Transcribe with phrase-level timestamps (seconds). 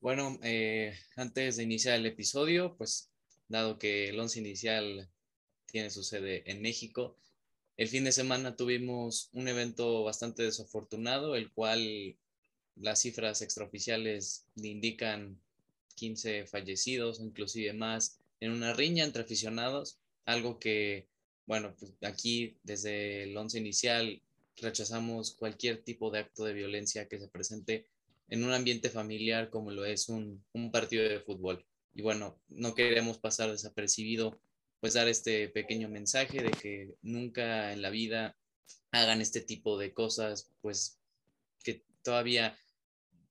[0.00, 3.10] Bueno, eh, antes de iniciar el episodio, pues
[3.48, 5.08] dado que el once inicial
[5.66, 7.16] tiene su sede en México,
[7.76, 12.16] el fin de semana tuvimos un evento bastante desafortunado, el cual
[12.76, 15.40] las cifras extraoficiales indican
[15.96, 21.08] 15 fallecidos, inclusive más, en una riña entre aficionados, algo que,
[21.46, 24.22] bueno, pues aquí desde el once inicial
[24.56, 27.86] rechazamos cualquier tipo de acto de violencia que se presente
[28.28, 31.64] en un ambiente familiar como lo es un, partido de fútbol.
[31.94, 34.38] Y bueno, no queremos pasar desapercibido,
[34.80, 38.36] pues dar este pequeño mensaje de que nunca en la vida
[38.92, 40.98] hagan este tipo de cosas, pues
[41.64, 42.56] que todavía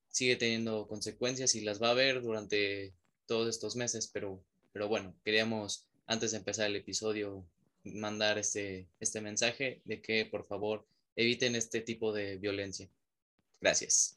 [0.10, 2.94] sigue teniendo consecuencias y las va a haber durante
[3.28, 4.44] todos estos meses, pero,
[4.74, 7.46] pero bueno, queríamos antes de empezar el episodio
[7.84, 10.86] mandar este, este mensaje de que por favor
[11.16, 12.90] eviten este tipo de violencia.
[13.62, 14.17] Gracias.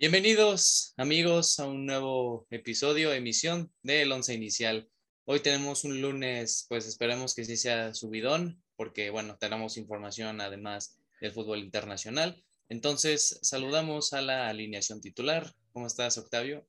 [0.00, 4.88] Bienvenidos amigos a un nuevo episodio, emisión del Once Inicial.
[5.24, 10.96] Hoy tenemos un lunes, pues esperemos que sí sea subidón, porque bueno, tenemos información además
[11.20, 12.44] del fútbol internacional.
[12.68, 15.52] Entonces, saludamos a la alineación titular.
[15.72, 16.64] ¿Cómo estás, Octavio?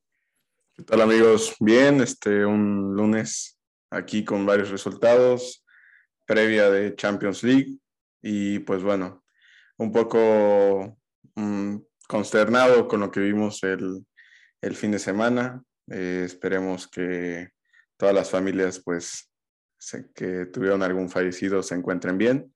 [0.74, 1.54] ¿Qué tal amigos?
[1.60, 5.64] Bien, este un lunes aquí con varios resultados,
[6.26, 7.78] previa de Champions League
[8.22, 9.24] y pues bueno,
[9.76, 10.98] un poco
[11.36, 11.76] mm,
[12.10, 14.04] consternado con lo que vimos el,
[14.60, 15.62] el fin de semana.
[15.88, 17.50] Eh, esperemos que
[17.96, 19.30] todas las familias, pues,
[20.12, 22.52] que tuvieron algún fallecido se encuentren bien.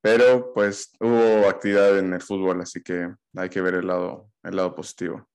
[0.00, 4.56] Pero, pues, hubo actividad en el fútbol, así que hay que ver el lado, el
[4.56, 5.28] lado positivo.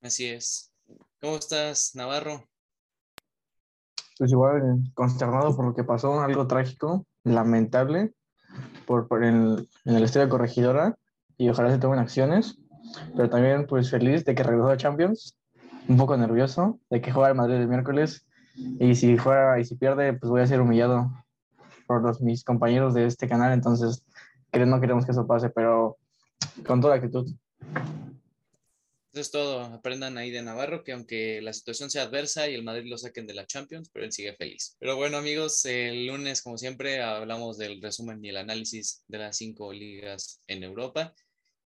[0.00, 0.72] Así es.
[1.20, 2.48] ¿Cómo estás, Navarro?
[4.16, 4.62] Pues igual,
[4.94, 8.14] consternado por lo que pasó, algo trágico, lamentable,
[8.86, 10.96] por, por en, en el estadio corregidora
[11.36, 12.58] y ojalá se tomen acciones,
[13.16, 15.36] pero también pues feliz de que regresó a Champions,
[15.88, 18.26] un poco nervioso de que juega el Madrid el miércoles
[18.78, 21.10] y si fuera y si pierde pues voy a ser humillado
[21.86, 24.02] por los, mis compañeros de este canal, entonces
[24.52, 25.98] no queremos que eso pase, pero
[26.66, 27.28] con toda actitud.
[29.12, 29.60] Eso es todo.
[29.60, 33.26] Aprendan ahí de Navarro que aunque la situación sea adversa y el Madrid lo saquen
[33.26, 34.76] de la Champions, pero él sigue feliz.
[34.80, 39.36] Pero bueno, amigos, el lunes, como siempre, hablamos del resumen y el análisis de las
[39.36, 41.14] cinco ligas en Europa.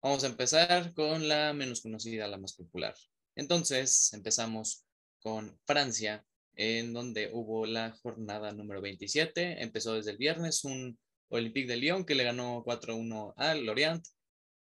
[0.02, 2.96] Vamos a empezar con la menos conocida, la más popular.
[3.36, 4.86] Entonces, empezamos
[5.22, 9.62] con Francia, en donde hubo la jornada número 27.
[9.62, 10.98] Empezó desde el viernes un
[11.30, 14.06] Olympique de Lyon que le ganó 4-1 al Lorient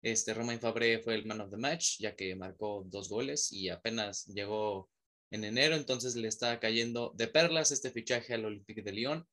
[0.02, 3.68] este, Romain Fabré fue el man of the match, ya que marcó dos goles y
[3.68, 4.88] apenas llegó
[5.30, 9.26] en enero, entonces le está cayendo de perlas este fichaje al Olympique de Lyon.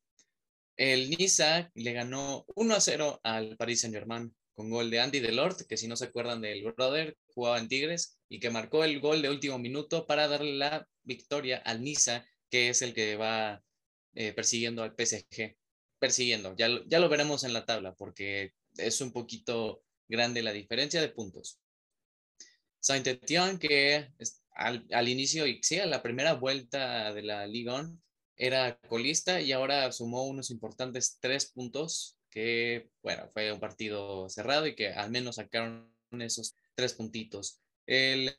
[0.75, 5.61] El Niza le ganó 1 a 0 al Paris Saint-Germain con gol de Andy Delort,
[5.67, 9.21] que si no se acuerdan del brother, jugaba en Tigres y que marcó el gol
[9.21, 13.61] de último minuto para darle la victoria al Niza, que es el que va
[14.13, 15.57] eh, persiguiendo al PSG.
[15.99, 21.01] Persiguiendo, ya, ya lo veremos en la tabla porque es un poquito grande la diferencia
[21.01, 21.59] de puntos.
[22.79, 24.09] Saint-Étienne, que
[24.51, 27.89] al, al, inicio y sí, a la primera vuelta de la Liga
[28.37, 34.67] era colista y ahora sumó unos importantes tres puntos, que bueno, fue un partido cerrado
[34.67, 37.61] y que al menos sacaron esos tres puntitos.
[37.87, 38.37] El,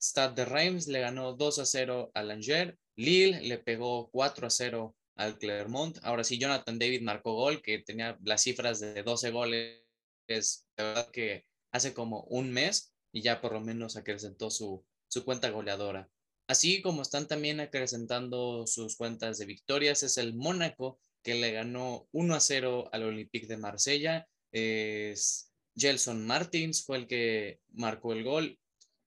[0.00, 4.50] Stade de Reims le ganó 2 a 0 al Angers, Lille le pegó 4 a
[4.50, 5.98] 0 al Clermont.
[6.02, 9.80] Ahora sí, Jonathan David marcó gol, que tenía las cifras de 12 goles
[10.28, 14.84] es la verdad que hace como un mes y ya por lo menos acrecentó su,
[15.08, 16.08] su cuenta goleadora.
[16.46, 22.06] Así como están también acrecentando sus cuentas de victorias, es el Mónaco que le ganó
[22.12, 24.28] 1 a 0 al Olympique de Marsella.
[24.52, 28.58] Es Gelson Martins fue el que marcó el gol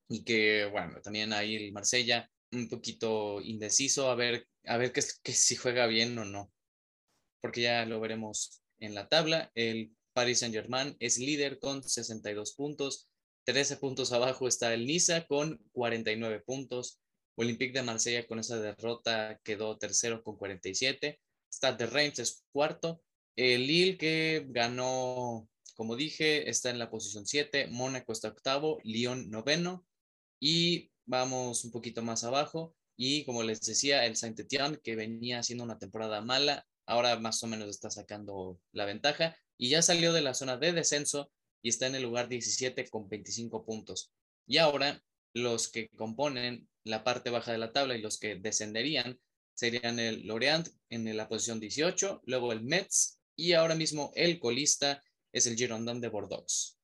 [0.10, 5.02] y que, bueno, también ahí el Marsella un poquito indeciso a ver, a ver que,
[5.24, 6.52] que si juega bien o no,
[7.40, 9.52] porque ya lo veremos en la tabla.
[9.54, 13.10] El Paris Saint-Germain es líder con 62 puntos.
[13.46, 17.00] 13 puntos abajo está el Niza con 49 puntos.
[17.36, 21.20] Olympique de Marsella con esa derrota quedó tercero con 47.
[21.52, 23.02] Stade de Reims es cuarto.
[23.36, 27.68] El Lille que ganó, como dije, está en la posición 7.
[27.68, 28.80] Mónaco está octavo.
[28.84, 29.86] Lyon noveno.
[30.40, 32.76] Y vamos un poquito más abajo.
[32.96, 37.48] Y como les decía, el Saint-Étienne que venía haciendo una temporada mala, ahora más o
[37.48, 41.88] menos está sacando la ventaja y ya salió de la zona de descenso y está
[41.88, 44.12] en el lugar 17 con 25 puntos.
[44.48, 45.04] Y ahora
[45.34, 49.20] los que componen la parte baja de la tabla y los que descenderían
[49.58, 55.04] serían el Lorient en la posición 18, luego el Metz y ahora mismo el colista
[55.34, 56.78] es el Girondin de Bordeaux.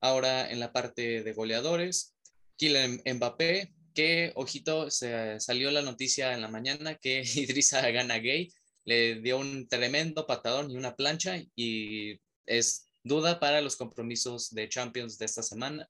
[0.00, 2.14] Ahora en la parte de goleadores,
[2.58, 8.52] Kylian Mbappé, que, ojito, se salió la noticia en la mañana que Idrissa Gana Gay
[8.84, 14.68] le dio un tremendo patadón y una plancha y es duda para los compromisos de
[14.68, 15.88] Champions de esta semana.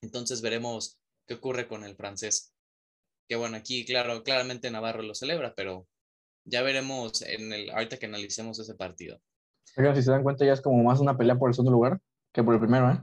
[0.00, 0.96] Entonces veremos
[1.26, 2.52] qué ocurre con el francés.
[3.30, 5.86] Que bueno, aquí claro, claramente Navarro lo celebra, pero
[6.44, 9.20] ya veremos en el ahorita que analicemos ese partido.
[9.64, 12.00] si se dan cuenta ya es como más una pelea por el segundo lugar
[12.32, 13.00] que por el primero, ¿eh?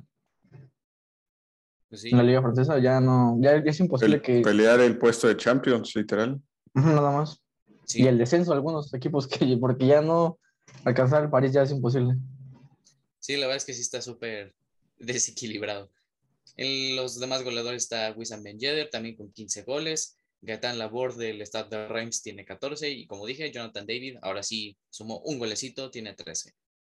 [1.88, 4.42] Pues en la liga francesa ya no, ya, es imposible que...
[4.42, 6.42] Pelear el puesto de Champions, literal.
[6.74, 7.42] Nada más.
[7.94, 10.40] Y el descenso de algunos equipos que, porque ya no
[10.84, 12.16] alcanzar el París ya es imposible.
[13.20, 14.54] Sí, la verdad es que sí está súper
[15.00, 15.90] desequilibrado.
[16.58, 20.17] En los demás goleadores está Wissam Ben Yedder, también con 15 goles.
[20.42, 24.78] Gaetan Laborde del Stade de Reims tiene 14 y como dije, Jonathan David ahora sí
[24.90, 26.54] sumó un golecito, tiene 13.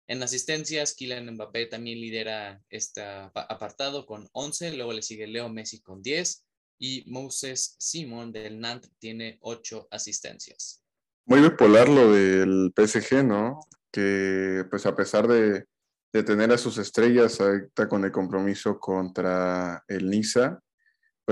[0.08, 5.80] En asistencias, Kylian Mbappé también lidera este apartado con 11, luego le sigue Leo Messi
[5.80, 6.44] con 10
[6.78, 10.82] y Moses Simon del Nantes tiene 8 asistencias.
[11.24, 13.60] Muy bipolar lo del PSG, ¿no?
[13.92, 15.66] Que pues a pesar de,
[16.12, 20.60] de tener a sus estrellas ahorita con el compromiso contra el Niza,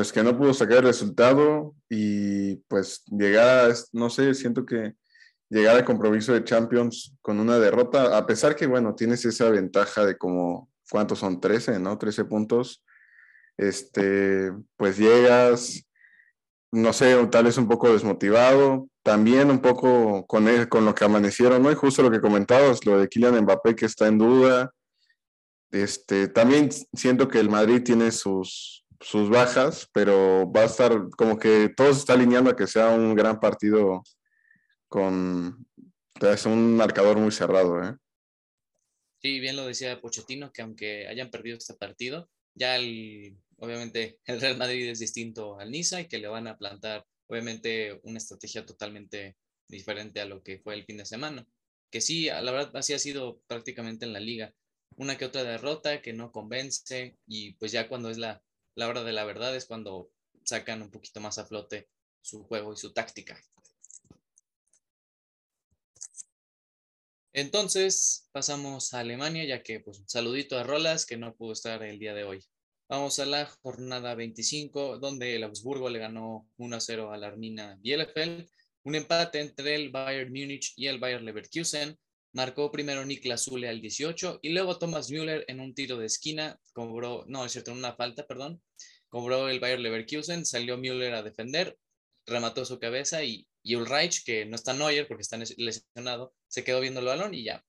[0.00, 4.94] pues que no pudo sacar el resultado y pues llegar, a, no sé, siento que
[5.50, 10.06] llegar al compromiso de Champions con una derrota, a pesar que, bueno, tienes esa ventaja
[10.06, 11.38] de como, ¿cuántos son?
[11.38, 11.98] 13, ¿no?
[11.98, 12.82] 13 puntos.
[13.58, 15.86] Este, pues llegas,
[16.72, 21.62] no sé, tal vez un poco desmotivado, también un poco con, con lo que amanecieron,
[21.62, 21.70] ¿no?
[21.70, 24.72] Y justo lo que comentabas, lo de Kylian Mbappé que está en duda.
[25.70, 31.38] Este, también siento que el Madrid tiene sus, sus bajas, pero va a estar como
[31.38, 34.02] que todo se está alineando a que sea un gran partido
[34.88, 35.66] con
[36.46, 37.82] un marcador muy cerrado.
[37.82, 37.96] ¿eh?
[39.22, 44.40] Sí, bien lo decía Pochettino, que aunque hayan perdido este partido, ya el, obviamente el
[44.40, 48.66] Real Madrid es distinto al Niza y que le van a plantar obviamente una estrategia
[48.66, 49.36] totalmente
[49.68, 51.46] diferente a lo que fue el fin de semana.
[51.90, 54.52] Que sí, la verdad, así ha sido prácticamente en la liga.
[54.96, 58.42] Una que otra derrota que no convence y pues ya cuando es la,
[58.74, 60.10] la hora de la verdad es cuando
[60.44, 61.88] sacan un poquito más a flote
[62.20, 63.40] su juego y su táctica.
[67.32, 71.82] Entonces, pasamos a Alemania, ya que, pues, un saludito a Rolas, que no pudo estar
[71.84, 72.44] el día de hoy.
[72.88, 78.50] Vamos a la jornada 25, donde el Augsburgo le ganó 1-0 a la Armina Bielefeld.
[78.82, 81.96] Un empate entre el Bayern Múnich y el Bayern Leverkusen.
[82.32, 86.60] Marcó primero Niklas Zule al 18 y luego Thomas Müller en un tiro de esquina
[86.72, 88.62] cobró, no, es cierto, en una falta, perdón.
[89.08, 91.76] Cobró el Bayern Leverkusen, salió Müller a defender,
[92.26, 96.80] remató su cabeza y y Ulreich, que no está Neuer porque está lesionado, se quedó
[96.80, 97.64] viendo el balón y ya,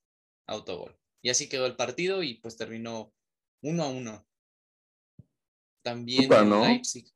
[0.48, 0.98] autogol.
[1.22, 3.14] Y así quedó el partido y pues terminó
[3.62, 4.26] uno a uno.
[5.84, 6.66] También ¿no?
[6.66, 7.12] Leipzig.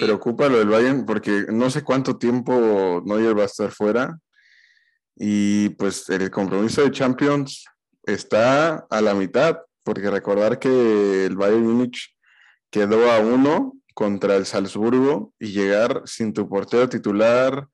[0.00, 4.18] Preocupa lo del Bayern porque no sé cuánto tiempo Neuer va a estar fuera.
[5.18, 7.64] Y pues el compromiso de Champions
[8.04, 12.14] está a la mitad, porque recordar que el Bayern Múnich
[12.70, 17.66] quedó a uno contra el Salzburgo y llegar sin tu portero titular,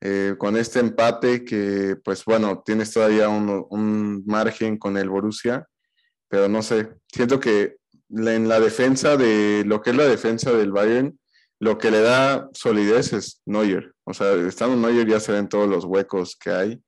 [0.00, 5.66] eh, con este empate que, pues bueno, tienes todavía un, margen con el Borussia,
[6.28, 7.78] pero no sé, siento que
[8.10, 11.18] en la defensa de lo que es la defensa del Bayern,
[11.58, 13.92] lo que le da solidez es Neuer.
[14.08, 16.82] O sea, estando Neuer ya se ven todos los huecos que hay.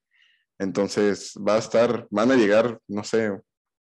[0.58, 3.38] Entonces va a estar, van a llegar, no sé,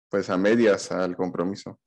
[0.09, 1.79] pues a medias al compromiso.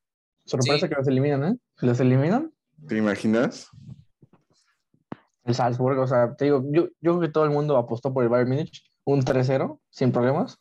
[0.45, 1.59] Sorpresa que los eliminan, ¿eh?
[1.81, 2.53] ¿Los eliminan?
[2.89, 3.71] ¿Te imaginas?
[5.45, 8.25] el Salzburg, o sea, te digo, yo, yo creo que todo el mundo apostó por
[8.25, 10.59] el Bayern Múnich, un 3-0, sin problemas.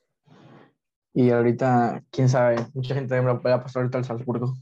[1.11, 4.53] Y ahorita, quién sabe, mucha gente va a apostar ahorita al Salzburgo.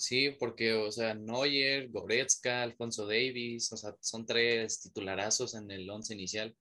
[0.00, 5.90] Sí, porque, o sea, Neuer, Goretzka, Alfonso Davis, o sea, son tres titularazos en el
[5.90, 6.56] once inicial.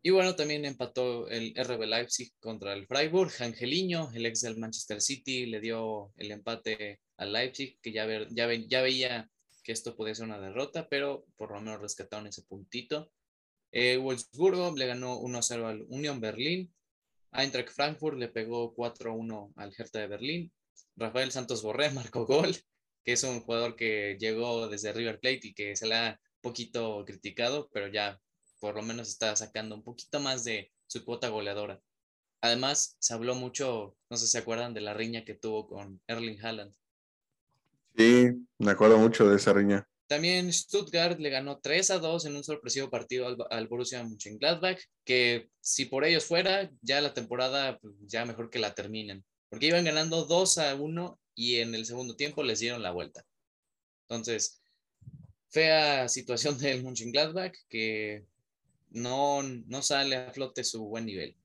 [0.00, 3.30] Y bueno, también empató el RB Leipzig contra el Freiburg.
[3.40, 9.30] Angeliño, el ex del Manchester City, le dio el empate al Leipzig, que ya, veía
[9.62, 13.12] que esto podía ser una derrota, pero por lo menos rescataron ese puntito.
[13.72, 16.72] Eh, Wolfsburgo le ganó 1-0 al Union Berlín.
[17.30, 20.52] Eintracht Frankfurt le pegó 4-1 al Hertha de Berlín.
[20.96, 22.56] Rafael Santos Borré marcó gol,
[23.04, 27.04] que es un jugador que llegó desde River Plate y que se le ha poquito
[27.04, 28.20] criticado, pero ya
[28.60, 31.80] por lo menos está sacando un poquito más de su cuota goleadora.
[32.40, 36.00] Además, se habló mucho, no sé si se acuerdan de la riña que tuvo con
[36.06, 36.74] Erling Haaland.
[37.96, 39.88] Sí, me acuerdo mucho de esa riña.
[40.06, 44.80] También Stuttgart le ganó 3 a 2 en un sorpresivo partido al, al Borussia Mönchengladbach,
[45.04, 49.66] que si por ellos fuera, ya la temporada pues, ya mejor que la terminen, porque
[49.66, 53.24] iban ganando 2 a 1 y en el segundo tiempo les dieron la vuelta.
[54.08, 54.60] Entonces,
[55.50, 58.24] fea situación del Mönchengladbach que
[58.90, 61.36] no, no sale a flote su buen nivel.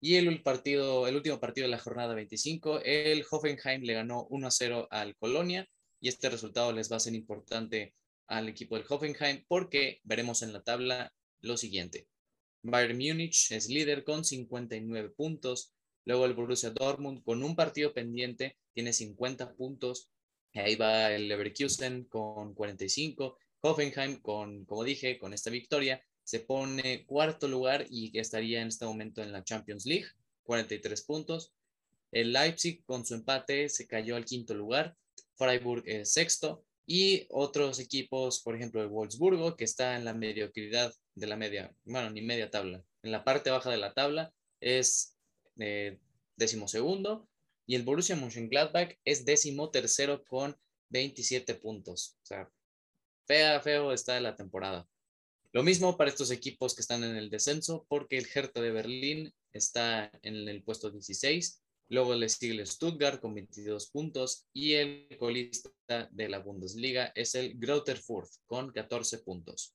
[0.00, 4.46] Y el, partido, el último partido de la jornada 25, el Hoffenheim le ganó 1
[4.46, 5.68] a 0 al Colonia
[6.00, 7.94] y este resultado les va a ser importante
[8.26, 12.06] al equipo del Hoffenheim porque veremos en la tabla lo siguiente.
[12.62, 15.73] Bayern Múnich es líder con 59 puntos.
[16.04, 20.10] Luego el Borussia Dortmund con un partido pendiente tiene 50 puntos.
[20.54, 23.38] Ahí va el Leverkusen con 45.
[23.60, 28.84] Hoffenheim con, como dije, con esta victoria se pone cuarto lugar y estaría en este
[28.84, 30.06] momento en la Champions League,
[30.44, 31.52] 43 puntos.
[32.12, 34.96] El Leipzig con su empate se cayó al quinto lugar.
[35.36, 40.94] Freiburg es sexto y otros equipos, por ejemplo, el Wolfsburgo, que está en la mediocridad
[41.14, 45.13] de la media, bueno, ni media tabla, en la parte baja de la tabla, es
[45.58, 45.98] eh,
[46.36, 47.28] decimosegundo,
[47.66, 50.56] y el Borussia Mönchengladbach es décimo tercero con
[50.90, 52.16] 27 puntos.
[52.22, 52.50] O sea,
[53.26, 54.86] fea, feo está la temporada.
[55.52, 59.32] Lo mismo para estos equipos que están en el descenso, porque el Hertha de Berlín
[59.52, 65.16] está en el puesto 16 Luego le sigue el Stuttgart con 22 puntos y el
[65.18, 65.70] colista
[66.10, 68.00] de la Bundesliga es el Greuther
[68.46, 69.74] con 14 puntos.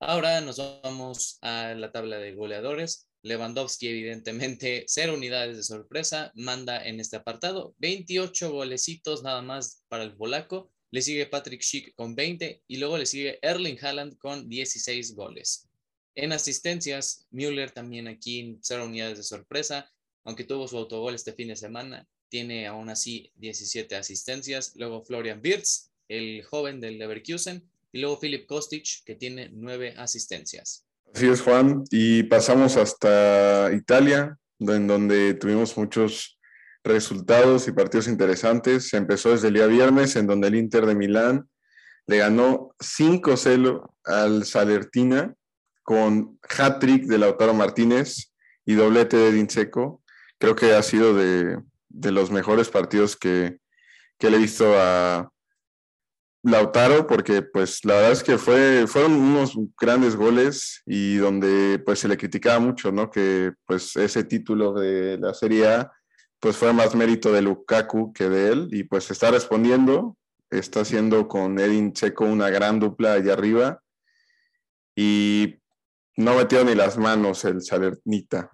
[0.00, 3.08] Ahora nos vamos a la tabla de goleadores.
[3.22, 7.74] Lewandowski, evidentemente, cero unidades de sorpresa, manda en este apartado.
[7.78, 10.70] 28 golecitos nada más para el polaco.
[10.90, 15.68] Le sigue Patrick Schick con 20 y luego le sigue Erling Haaland con 16 goles.
[16.14, 19.90] En asistencias, Müller también aquí cero unidades de sorpresa
[20.24, 24.72] aunque tuvo su autogol este fin de semana, tiene aún así 17 asistencias.
[24.76, 30.86] Luego Florian Wirtz, el joven del Leverkusen, y luego Philip Kostic, que tiene 9 asistencias.
[31.14, 31.84] Así es, Juan.
[31.90, 36.38] Y pasamos hasta Italia, en donde tuvimos muchos
[36.84, 38.88] resultados y partidos interesantes.
[38.88, 41.48] Se empezó desde el día viernes, en donde el Inter de Milán
[42.06, 45.34] le ganó 5-0 al Salertina
[45.82, 48.32] con hat-trick de Lautaro Martínez
[48.64, 50.02] y doblete de Dinseco
[50.42, 51.62] creo que ha sido de,
[52.10, 53.60] los mejores partidos que,
[54.18, 55.31] le he visto a
[56.42, 62.00] Lautaro, porque pues la verdad es que fue, fueron unos grandes goles y donde pues
[62.00, 63.10] se le criticaba mucho, ¿no?
[63.10, 65.92] Que pues ese título de la Serie A
[66.40, 70.16] pues fue más mérito de Lukaku que de él y pues está respondiendo,
[70.50, 73.80] está haciendo con Edin Checo una gran dupla allá arriba
[74.96, 75.60] y
[76.16, 78.50] no metió ni las manos el Salernita.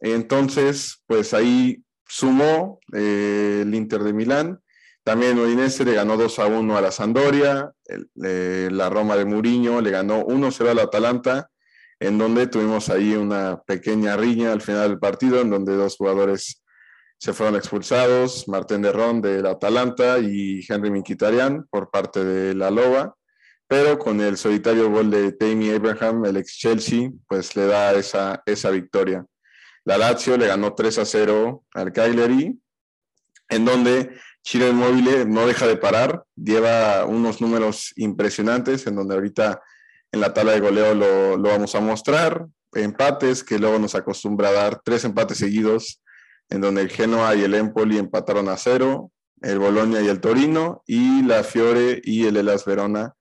[0.00, 4.60] Entonces, pues ahí sumó eh, el Inter de Milán.
[5.06, 7.70] También Udinese le ganó 2 a 1 a la Sandoria.
[8.16, 11.48] la Roma de Muriño le ganó 1-0 al Atalanta,
[12.00, 16.60] en donde tuvimos ahí una pequeña riña al final del partido, en donde dos jugadores
[17.18, 22.72] se fueron expulsados, Martín de Ron del Atalanta y Henry Miquitarian por parte de la
[22.72, 23.14] Loba,
[23.68, 28.42] pero con el solitario gol de Tammy Abraham, el ex Chelsea, pues le da esa,
[28.44, 29.24] esa victoria.
[29.84, 32.58] La Lazio le ganó 3 a 0 al Cagliari,
[33.48, 34.10] en donde
[34.46, 39.60] Chile Inmóvil no deja de parar, lleva unos números impresionantes, en donde ahorita
[40.12, 44.80] en la tabla de goleo lo, vamos a mostrar, empates que luego nos acostumbra dar
[44.84, 46.00] tres empates seguidos,
[46.48, 49.10] en donde el Genoa y el Empoli empataron a cero,
[49.42, 53.14] el Bolonia y el Torino, y la Fiore y el Elas Verona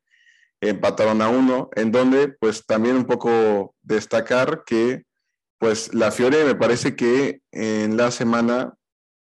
[0.62, 5.06] empataron a uno, en donde pues también un poco destacar que
[5.58, 8.76] pues la Fiore me parece que en la semana,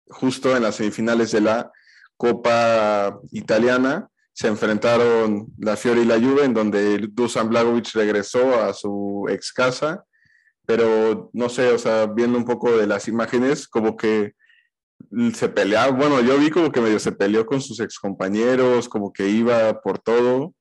[0.06, 1.72] justo en las semifinales de la
[2.20, 8.74] Copa Italiana, se enfrentaron la Fiore y la Juve, en donde Dusan Blagovic regresó a
[8.74, 10.04] su ex casa,
[10.66, 14.34] pero no sé, o sea, viendo un poco de las imágenes, como que
[15.32, 19.14] se peleaba, bueno, yo vi como que medio se peleó con sus ex compañeros, como
[19.14, 20.52] que iba por todo,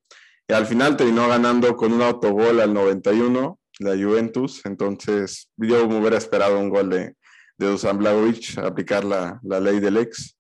[0.48, 6.00] y al final terminó ganando con un autogol al 91 la Juventus, entonces yo me
[6.00, 7.16] hubiera esperado un gol de,
[7.58, 10.39] de Dusan Blagovic, aplicar la, la, ley del ex.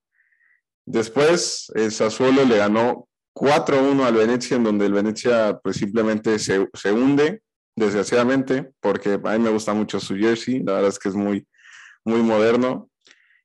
[0.89, 6.67] Después, el Sassuolo le ganó 4-1 al Venecia, en donde el Venecia pues simplemente se,
[6.73, 7.43] se, hunde,
[7.75, 11.47] desgraciadamente, porque a mí me gusta mucho su jersey, la verdad es que es muy,
[12.03, 12.89] muy moderno,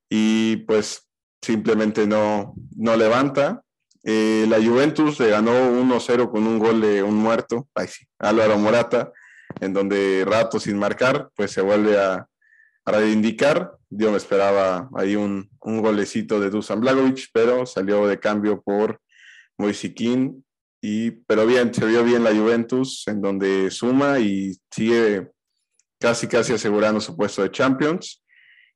[0.08, 1.06] y pues
[1.42, 3.62] simplemente no, no levanta.
[4.04, 8.56] Eh, la Juventus le ganó 1-0 con un gol de un muerto, ay sí, Álvaro
[8.56, 9.12] Morata,
[9.60, 12.26] en donde rato sin marcar, pues se vuelve a,
[12.92, 13.76] reivindicar.
[13.90, 19.00] Yo me esperaba ahí un, un golecito de Dusan Blagovic, pero salió de cambio por
[19.56, 20.44] Moisiquín
[20.86, 25.30] y, pero bien, se vio bien la Juventus, en donde suma y sigue
[25.98, 28.22] casi, casi asegurando su puesto de Champions.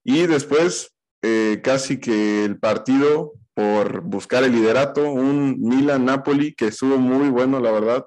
[0.02, 6.96] Y después, eh, casi que el partido por buscar el liderato, un Milan-Napoli que estuvo
[6.96, 8.06] muy bueno, la verdad,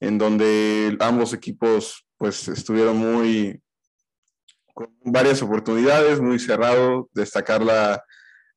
[0.00, 3.60] en donde ambos equipos pues estuvieron muy
[4.74, 8.02] con varias oportunidades, muy cerrado, destacar la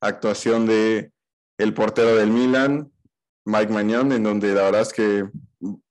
[0.00, 1.10] actuación de
[1.58, 2.90] el portero del Milan,
[3.44, 5.24] Mike Mañón, en donde la verdad es que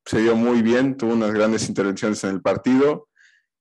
[0.06, 3.08] se vio muy bien, tuvo unas grandes intervenciones en el partido.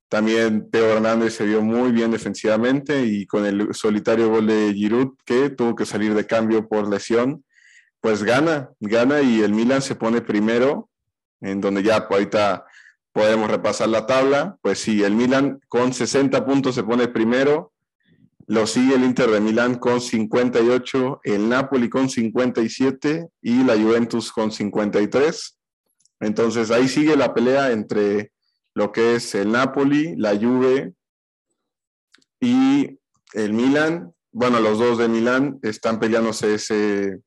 [0.08, 5.16] También Teo Hernández se vio muy bien defensivamente y con el solitario gol de Giroud,
[5.24, 7.44] que tuvo que salir de cambio por lesión,
[8.00, 10.90] pues gana, gana y el Milan se pone primero,
[11.40, 12.66] en donde ya ahorita
[13.12, 14.56] podemos repasar la tabla.
[14.62, 17.72] Pues sí, el Milan con 60 puntos se pone primero,
[18.46, 24.32] lo sigue el Inter de Milán con 58, el Napoli con 57 y la Juventus
[24.32, 25.58] con 53.
[26.20, 28.32] Entonces ahí sigue la pelea entre
[28.74, 30.92] lo que es el Napoli, la Juve
[32.40, 32.98] y
[33.34, 34.12] el Milan.
[34.32, 37.20] Bueno, los dos de Milán están peleándose ese,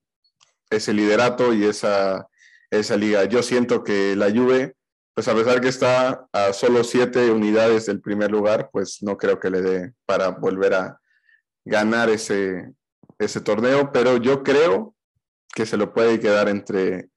[0.70, 2.28] ese liderato y esa,
[2.70, 3.24] esa liga.
[3.26, 4.76] Yo siento que la Juve,
[5.16, 9.40] pues a pesar que está a solo siete unidades del primer lugar, pues no creo
[9.40, 11.00] que le dé para volver a,
[11.66, 12.72] ganar ese,
[13.18, 14.96] ese torneo, pero yo creo
[15.54, 17.10] que se lo puede quedar entre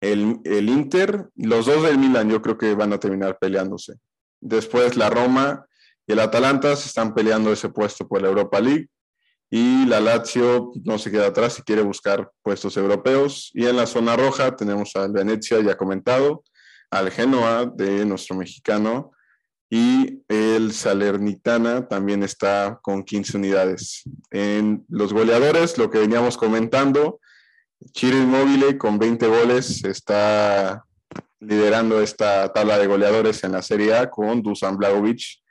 [0.00, 3.94] el, el, Inter, los dos del Milan yo creo que van a terminar peleándose.
[4.40, 5.66] Después la Roma
[6.06, 8.88] y el Atalanta se están peleando ese puesto por la Europa League
[9.48, 13.50] y la Lazio no se queda atrás y quiere buscar puestos europeos.
[13.54, 16.42] Y en la zona roja tenemos al Venecia ya comentado,
[16.94, 19.10] al Genoa de nuestro mexicano
[19.68, 24.04] y el Salernitana también está con 15 unidades.
[24.30, 27.18] En los goleadores, lo que veníamos comentando,
[27.92, 28.18] Chiro
[28.78, 30.84] con 20 goles está
[31.40, 35.42] liderando esta tabla de goleadores en la Serie A con Dusan Blagovic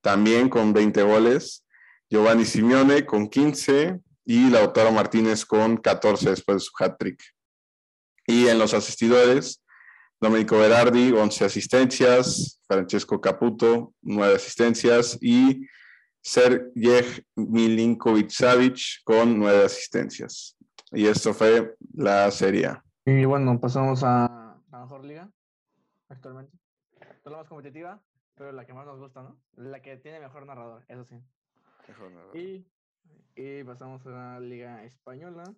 [0.00, 1.64] también con 20 goles,
[2.08, 7.20] Giovanni Simeone con 15 y Lautaro Martínez con 14 después de su hat-trick.
[8.26, 9.61] Y en los asistidores,
[10.22, 15.66] Domenico Berardi, 11 asistencias, Francesco Caputo, 9 asistencias y
[16.20, 20.56] Sergej Milinkovic-Savic con 9 asistencias.
[20.92, 22.70] Y esto fue la serie.
[23.04, 25.28] Y bueno, pasamos a la mejor liga
[26.08, 26.56] actualmente.
[27.24, 28.00] No la más competitiva,
[28.36, 29.42] pero la que más nos gusta, ¿no?
[29.56, 31.16] La que tiene mejor narrador, eso sí.
[31.88, 32.36] Mejor narrador.
[32.36, 32.64] Y,
[33.34, 35.52] y pasamos a la liga española,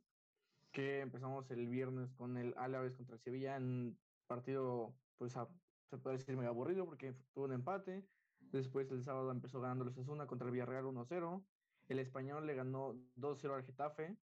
[0.73, 6.37] que empezamos el viernes con el Álaves contra Sevilla en partido, pues se puede decir
[6.37, 8.05] medio aburrido porque tuvo un empate.
[8.41, 11.45] Después el sábado empezó ganando el Sasuna contra el Villarreal 1-0.
[11.89, 14.17] El Español le ganó 2-0 al Getafe.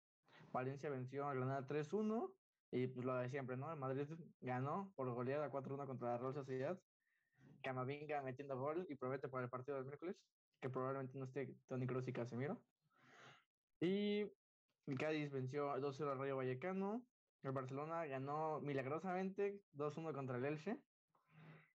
[0.52, 2.32] Valencia venció a Granada 3-1.
[2.72, 3.72] Y pues lo de siempre, ¿no?
[3.72, 4.08] El Madrid
[4.42, 6.80] ganó por goleada 4-1 contra la Real Sociedad.
[7.64, 10.16] Camavinga metiendo gol y promete para el partido del miércoles,
[10.62, 12.62] que probablemente no esté Tony Kroos y Casemiro.
[13.82, 14.26] Y
[14.98, 17.04] Cádiz venció 2-0 al Rayo Vallecano.
[17.44, 20.78] El Barcelona ganó milagrosamente 2-1 contra el Elche.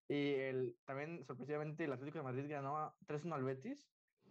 [0.08, 3.88] Y el, también, sorpresivamente, el Atlético de Madrid ganó 3-1 al Betis.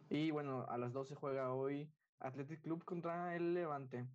[0.09, 4.07] Y bueno, a las 12 juega hoy Athletic Club contra el Levante.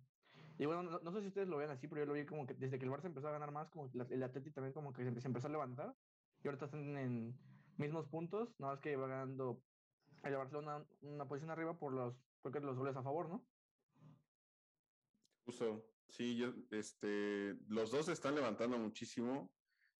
[0.57, 2.53] Y bueno, no, sé si ustedes lo ven así, pero yo lo vi como que
[2.53, 5.27] desde que el Barça empezó a ganar más, como el Atlético también como que se,
[5.27, 5.95] empezó a levantar.
[6.43, 7.37] Y ahorita están en
[7.77, 9.61] mismos puntos, nada más que va ganando
[10.23, 13.45] el Barcelona una posición arriba por los, porque los goles a favor, ¿no?
[15.45, 15.85] Justo.
[16.09, 19.53] Sí, yo, este, los dos están levantando muchísimo.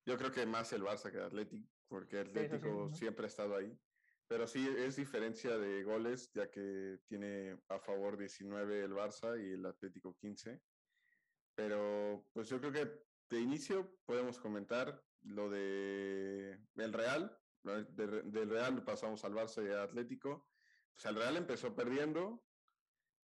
[0.06, 3.56] Yo creo que más el Barça que el Atlético, porque el Atlético siempre ha estado
[3.56, 3.80] ahí.
[4.28, 9.54] Pero sí es diferencia de goles, ya que tiene a favor 19 el Barça y
[9.54, 10.62] el Atlético 15.
[11.56, 17.38] Pero pues yo creo que de inicio podemos comentar lo de el Real.
[17.64, 20.48] del Real pasamos al Barça y al Atlético.
[20.94, 22.44] Pues el Real empezó perdiendo,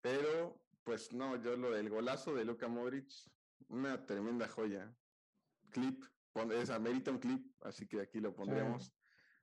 [0.01, 3.09] pero pues no, yo lo del golazo de Luka Modric,
[3.68, 4.95] una tremenda joya.
[5.71, 6.05] Clip,
[6.53, 8.92] es amerita un clip, así que aquí lo pondremos.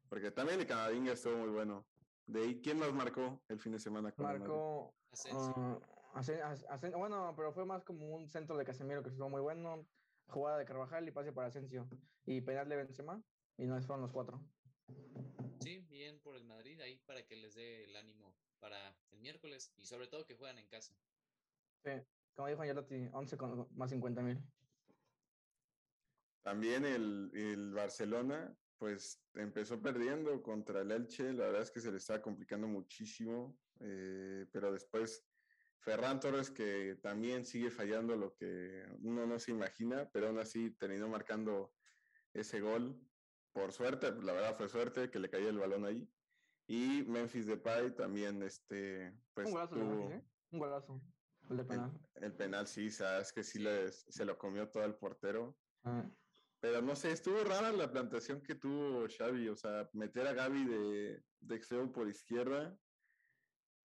[0.10, 1.88] Porque también el Camavinga estuvo muy bueno.
[2.26, 4.12] De ahí, ¿quién más marcó el fin de semana?
[4.12, 4.94] Con marcó
[5.32, 5.80] uh,
[6.98, 9.88] bueno, pero fue más como un centro de Casemiro que estuvo muy bueno.
[10.28, 11.88] Jugada de Carvajal y pase para Asensio.
[12.26, 13.24] Y penal de Benzema.
[13.58, 14.40] Y no fueron los cuatro.
[15.60, 19.74] Sí, bien por el Madrid ahí para que les dé el ánimo para el miércoles
[19.78, 20.94] y sobre todo que juegan en casa.
[21.84, 21.92] Sí,
[22.36, 24.40] como dijo Angelotti, 11 con, más 50 mil.
[26.42, 31.92] También el, el, Barcelona, pues empezó perdiendo contra el Elche, la verdad es que se
[31.92, 35.26] le estaba complicando muchísimo, eh, pero después
[35.80, 40.72] Ferran Torres que también sigue fallando lo que uno no se imagina, pero aún así
[40.72, 41.74] terminó marcando
[42.34, 43.00] ese gol
[43.52, 46.08] por suerte, la verdad fue suerte que le cayó el balón ahí.
[46.68, 50.24] Y Memphis Depay también, este, pues Un golazo, tuvo ¿eh?
[50.52, 51.02] Un golazo.
[51.50, 51.92] El de penal.
[52.16, 55.60] el, el penal, sí, sabes que sí, les- se lo comió todo el portero.
[55.84, 56.10] Ah,
[56.62, 60.66] Pero no sé, estuvo rara la plantación que tuvo Xavi, o sea, meter a Gaby
[60.66, 62.78] de, de extremo por izquierda,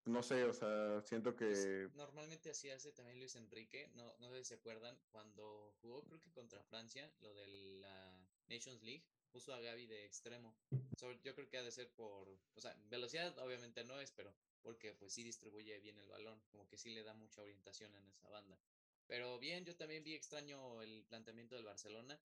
[0.07, 4.31] no sé, o sea, siento que Pues, Normalmente así hace también Luis Enrique, no, no
[4.33, 8.13] sé si se acuerdan, cuando jugó creo que contra Francia, lo de la
[8.49, 10.59] Nations League, puso a Gaby de extremo.
[10.99, 14.37] So, yo creo que ha de ser por, o sea, velocidad obviamente no es, pero
[14.65, 18.09] porque pues sí distribuye bien el balón, como que sí le da mucha orientación en
[18.09, 18.59] esa banda.
[19.07, 22.19] Pero bien, yo también vi extraño el planteamiento del Barcelona.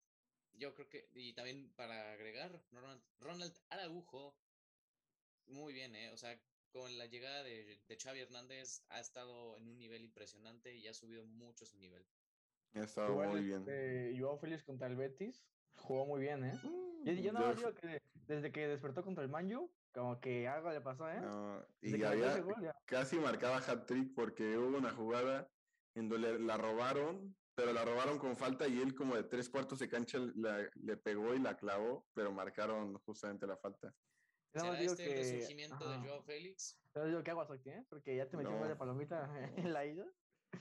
[0.54, 4.40] Yo creo que, y también para agregar, Ronald, Ronald Araujo,
[5.46, 6.10] muy bien, ¿eh?
[6.10, 10.74] O sea, con la llegada de, de Xavi Hernández ha estado en un nivel impresionante
[10.76, 12.06] y ha subido mucho su nivel.
[12.74, 13.60] ha estado muy bien.
[13.60, 15.44] este, Joao Félix contra el Betis
[15.76, 16.52] jugó muy bien, ¿eh?
[17.04, 20.70] Yo, yo no Yo- digo que desde que despertó contra el Manju, como que algo
[20.70, 21.20] le pasó, ¿eh?
[21.20, 22.72] no, y había, gol, ya.
[22.86, 25.50] casi marcaba hat-trick porque hubo una jugada
[25.94, 29.80] en donde la robaron, pero la robaron con falta y él como de tres cuartos
[29.80, 33.92] de cancha la- le pegó y la clavó, pero marcaron justamente la falta.
[34.52, 36.04] ¿Será más digo este el que- resurgimiento de ajá.
[36.06, 36.80] Joao Félix?
[36.94, 37.84] Nada más digo que aguas aquí, ¿eh?
[37.90, 38.68] Porque ya te metió No.
[38.68, 39.18] de palomita
[39.56, 40.06] en la ida.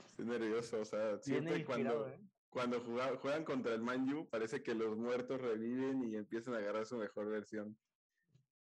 [0.04, 2.20] Estoy nervioso, o sea, siempre cuando, ¿eh?
[2.50, 6.96] cuando juegan contra el Manju parece que los muertos reviven y empiezan a agarrar su
[6.98, 7.78] mejor versión.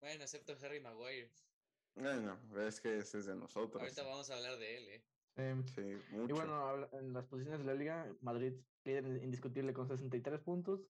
[0.00, 1.30] Bueno, excepto Harry Maguire.
[1.94, 3.82] Bueno, es que ese es de nosotros.
[3.82, 5.04] Ahorita vamos a hablar de él, ¿eh?
[5.74, 6.34] Sí, Y mucho.
[6.34, 8.54] bueno, habla- en las posiciones de la liga, Madrid
[8.84, 10.86] líder indiscutible con 63 puntos,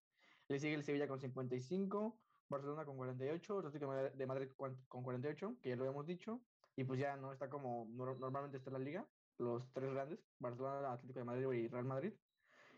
[0.49, 4.85] le sigue el Sevilla con 55, Barcelona con 48, Atlético de Madrid- de Madrid con
[4.87, 6.45] con 48, que ya lo hemos dicho,
[6.77, 10.93] y pues ya no está como nor- normalmente está la liga, los tres grandes, Barcelona,
[10.93, 12.13] Atlético de Madrid y Real Madrid,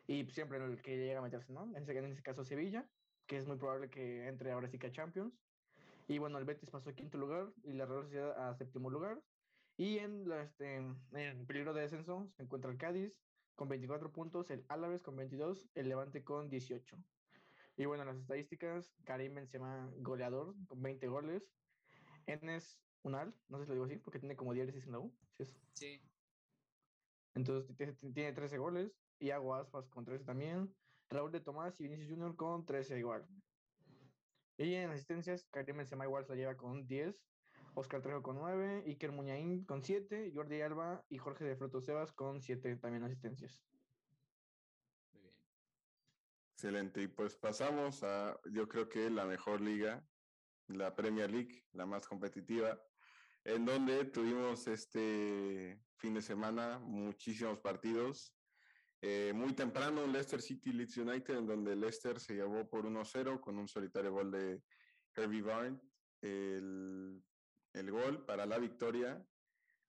[0.06, 1.64] y siempre el que llega a meterse, ¿no?
[1.64, 2.90] En ese, en ese caso Sevilla,
[3.26, 5.34] que es muy probable que entre ahora sí que a Champions,
[6.08, 9.22] y bueno, el Betis pasó a quinto lugar y la Real Sociedad a séptimo lugar,
[9.76, 13.14] y en, la, este, en peligro de descenso se encuentra el Cádiz
[13.54, 16.96] con 24 puntos, el Álaves con 22, el Levante con 18.
[17.76, 21.52] Y bueno, las estadísticas, Karim Benzema goleador con 20 goles,
[22.26, 25.14] Enes Unal, no sé si lo digo así, porque tiene como diéresis en la U,
[25.36, 25.56] sí es.
[25.74, 26.00] Sí,
[27.34, 27.76] Entonces
[28.14, 30.74] tiene 13 goles, Iago Aspas con 13 también,
[31.08, 33.28] Raúl de Tomás y Vinicius Junior con 13 igual.
[34.58, 37.16] Y en asistencias, Karim Benzema igual se la lleva con 10,
[37.74, 42.12] Oscar Trejo con 9, Iker Muñain con 7, Jordi Alba y Jorge de Fruto Sebas
[42.12, 43.64] con 7 también asistencias.
[45.12, 45.34] muy bien.
[46.54, 47.02] Excelente.
[47.02, 50.04] Y pues pasamos a, yo creo que la mejor liga,
[50.66, 52.82] la Premier League, la más competitiva,
[53.44, 58.34] en donde tuvimos este fin de semana muchísimos partidos.
[59.00, 63.56] Eh, muy temprano, Leicester City Leeds United, en donde Leicester se llevó por 1-0 con
[63.58, 64.62] un solitario gol de
[65.14, 65.80] Herbie Barnes.
[66.20, 67.22] El,
[67.74, 69.24] el gol para la victoria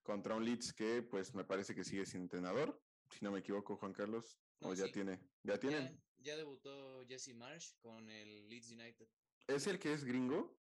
[0.03, 3.75] contra un Leeds que, pues, me parece que sigue sin entrenador, si no me equivoco,
[3.77, 4.39] Juan Carlos.
[4.61, 5.95] O ya tiene, ya tienen.
[6.17, 9.07] Ya, ya debutó Jesse Marsh con el Leeds United.
[9.47, 10.61] ¿Es el que es gringo?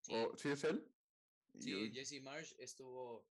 [0.00, 0.90] Sí, ¿O sí es él?
[1.58, 3.28] sí, Yo- Jesse Marsh estuvo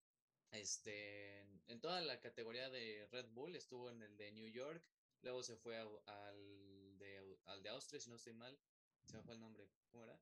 [0.52, 4.84] este, en, toda la categoría de Red Bull, estuvo en el de New York,
[5.22, 8.58] luego se fue a- al, de, al de Austria, si no estoy mal,
[9.04, 10.20] se me fue el nombre, ¿cómo era?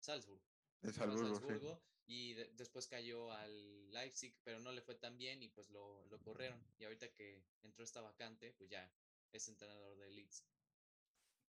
[0.00, 0.42] Salzburg.
[0.82, 1.82] a Salzburgo, sí.
[2.08, 6.06] Y de- después cayó al Leipzig, pero no le fue tan bien y pues lo,
[6.06, 6.62] lo corrieron.
[6.78, 8.88] Y ahorita que entró esta vacante, pues ya
[9.32, 10.46] es entrenador de Leeds.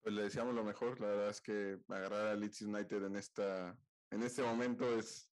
[0.02, 1.00] Pues le deseamos lo mejor.
[1.00, 3.78] La verdad es que agarrar a Leeds United en, esta,
[4.10, 5.30] en este momento es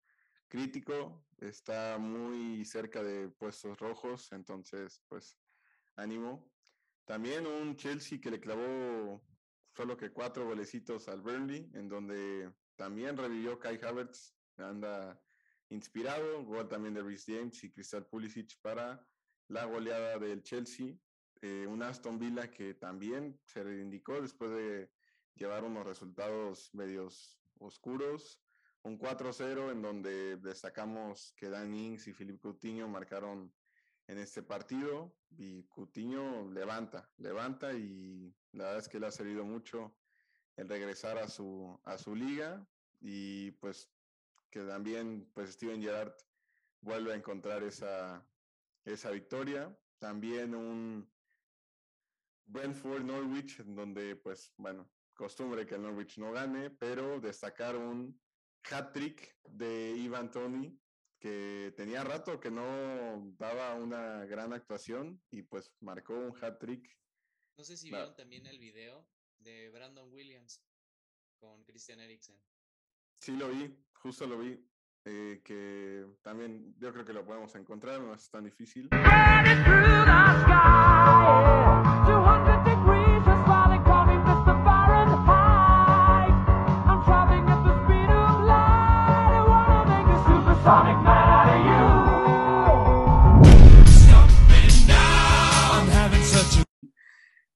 [0.52, 1.24] crítico.
[1.38, 5.38] Está muy cerca de puestos rojos, entonces, pues,
[5.96, 6.52] ánimo.
[7.06, 9.24] También un Chelsea que le clavó
[9.74, 15.18] solo que cuatro golecitos al Burnley, en donde también revivió Kai Havertz, anda
[15.70, 19.02] inspirado, gol también de Rhys James y Crystal Pulisic para
[19.48, 20.94] la goleada del Chelsea.
[21.40, 24.90] Eh, un Aston Villa que también se reivindicó después de
[25.34, 28.41] llevar unos resultados medios oscuros.
[28.84, 33.52] Un 4-0 en donde destacamos que Dan Ings y Philippe Coutinho marcaron
[34.08, 39.44] en este partido y Coutinho levanta, levanta y la verdad es que le ha servido
[39.44, 39.96] mucho
[40.56, 42.66] el regresar a su, a su liga
[43.00, 43.88] y pues
[44.50, 46.14] que también pues Steven Gerrard
[46.80, 48.26] vuelve a encontrar esa,
[48.84, 49.74] esa victoria.
[49.98, 51.10] También un
[52.44, 58.20] Brentford Norwich, donde pues bueno, costumbre que el Norwich no gane, pero destacar un
[58.70, 60.78] hat-trick de Ivan Tony,
[61.18, 66.98] que tenía rato que no daba una gran actuación y pues marcó un hat trick.
[67.56, 69.06] No sé si vieron también el video
[69.38, 70.62] de Brandon Williams
[71.38, 72.40] con Christian Eriksen.
[73.20, 74.58] Sí, lo vi, justo lo vi.
[75.04, 78.88] Eh, que también yo creo que lo podemos encontrar, no es tan difícil.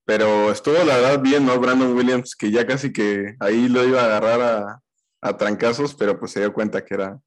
[0.06, 1.58] Pero estuvo la verdad bien, ¿no?
[1.58, 4.80] Brandon Williams, que ya casi que ahí lo iba a agarrar a,
[5.20, 7.20] a trancazos, pero pues se dio cuenta que era,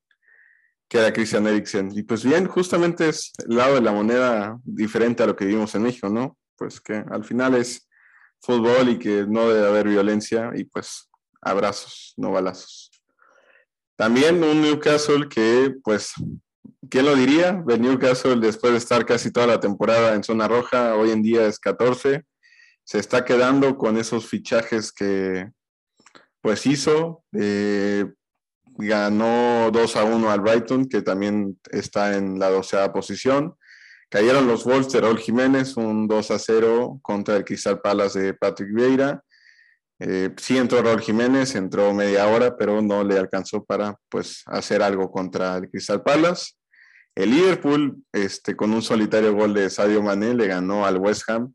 [0.87, 1.91] que era Christian Eriksen.
[1.93, 5.75] Y pues bien, justamente es el lado de la moneda diferente a lo que vivimos
[5.75, 6.37] en México, ¿no?
[6.57, 7.87] Pues que al final es
[8.41, 11.09] fútbol y que no debe haber violencia y pues
[11.41, 12.91] abrazos, no balazos.
[13.97, 16.13] También un Newcastle que pues
[16.89, 17.63] ¿quién lo diría?
[17.67, 21.45] El Newcastle, después de estar casi toda la temporada en zona roja, hoy en día
[21.45, 22.23] es 14,
[22.89, 25.51] se está quedando con esos fichajes que
[26.41, 27.23] pues hizo.
[27.39, 28.03] Eh,
[28.65, 33.53] ganó 2 a 1 al Brighton, que también está en la doceava posición.
[34.09, 38.33] Cayeron los Wolves de Raúl Jiménez, un 2 a 0 contra el Crystal Palace de
[38.33, 39.23] Patrick Vieira.
[39.99, 44.81] Eh, sí entró Raúl Jiménez, entró media hora, pero no le alcanzó para pues, hacer
[44.81, 46.53] algo contra el Crystal Palace.
[47.13, 51.53] El Liverpool, este, con un solitario gol de Sadio Mané, le ganó al West Ham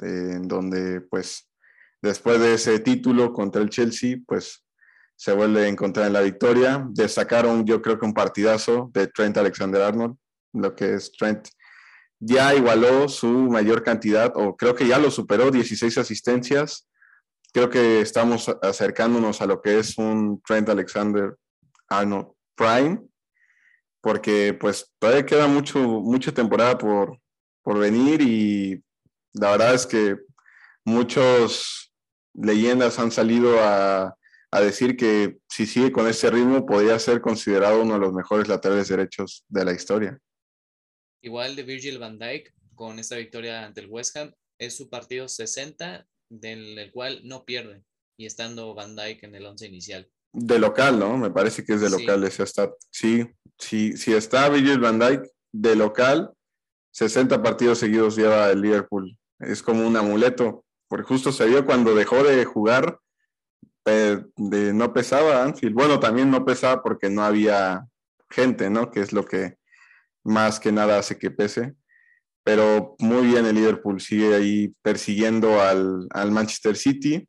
[0.00, 1.48] en donde pues
[2.02, 4.64] después de ese título contra el Chelsea, pues
[5.16, 6.86] se vuelve a encontrar en la victoria.
[6.90, 10.16] Destacaron yo creo que un partidazo de Trent Alexander Arnold,
[10.52, 11.48] lo que es Trent
[12.20, 16.88] ya igualó su mayor cantidad, o creo que ya lo superó, 16 asistencias.
[17.52, 21.36] Creo que estamos acercándonos a lo que es un Trent Alexander
[21.88, 23.00] Arnold Prime,
[24.00, 27.18] porque pues todavía queda mucho, mucha temporada por,
[27.62, 28.83] por venir y
[29.34, 30.16] la verdad es que
[30.84, 31.92] muchos
[32.34, 34.16] leyendas han salido a,
[34.60, 38.86] decir que si sigue con ese ritmo podría ser considerado uno de los mejores laterales
[38.86, 40.16] derechos de la historia.
[41.22, 45.26] Igual de Virgil van Dijk con esta victoria ante el West Ham es su partido
[45.26, 47.82] 60 del cual no pierde
[48.16, 50.08] y estando Van Dijk en el once inicial.
[50.32, 51.16] De local, ¿no?
[51.16, 52.72] Me parece que es de local ese está.
[52.92, 53.26] Sí,
[53.58, 56.32] sí, sí está Virgil van Dijk de local,
[56.92, 61.94] 60 partidos seguidos lleva el Liverpool es como un amuleto, porque justo se vio cuando
[61.94, 62.98] dejó de jugar,
[63.86, 65.74] eh, de, no pesaba Anfield.
[65.74, 67.86] Bueno, también no pesaba porque no había
[68.30, 68.90] gente, ¿no?
[68.90, 69.56] Que es lo que
[70.24, 71.74] más que nada hace que pese.
[72.44, 77.26] Pero muy bien el Liverpool, sigue ahí persiguiendo al, al Manchester City.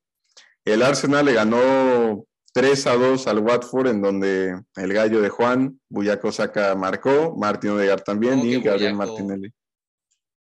[0.66, 5.80] El Arsenal le ganó 3 a 2 al Watford, en donde el gallo de Juan,
[5.90, 9.54] Buyaco Saca marcó, Martín Odegar también y Gabriel Martinelli.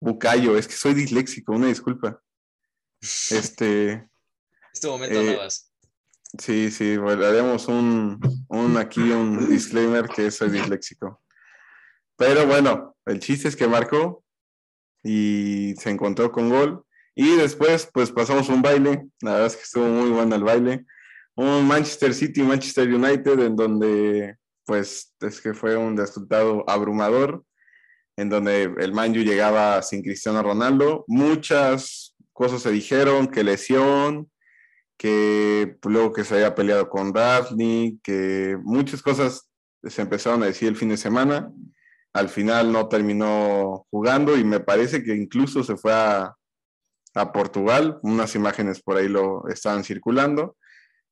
[0.01, 2.21] Bucayo, es que soy disléxico, una disculpa.
[3.01, 4.07] Este.
[4.73, 5.49] Este momento eh,
[6.39, 11.21] Sí, sí, bueno, haremos un, un aquí un disclaimer que soy disléxico.
[12.15, 14.23] Pero bueno, el chiste es que marcó
[15.03, 16.85] y se encontró con gol.
[17.15, 19.07] Y después, pues pasamos un baile.
[19.19, 20.85] La verdad es que estuvo muy bueno el baile.
[21.35, 27.43] Un Manchester City, Manchester United, en donde, pues, es que fue un resultado abrumador
[28.21, 31.03] en donde el Manju llegaba sin Cristiano Ronaldo.
[31.07, 34.29] Muchas cosas se dijeron, que lesión,
[34.95, 39.49] que luego que se había peleado con Daphne, que muchas cosas
[39.83, 41.51] se empezaron a decir el fin de semana.
[42.13, 46.35] Al final no terminó jugando y me parece que incluso se fue a,
[47.33, 47.99] Portugal.
[48.03, 50.55] Unas imágenes por ahí lo estaban circulando.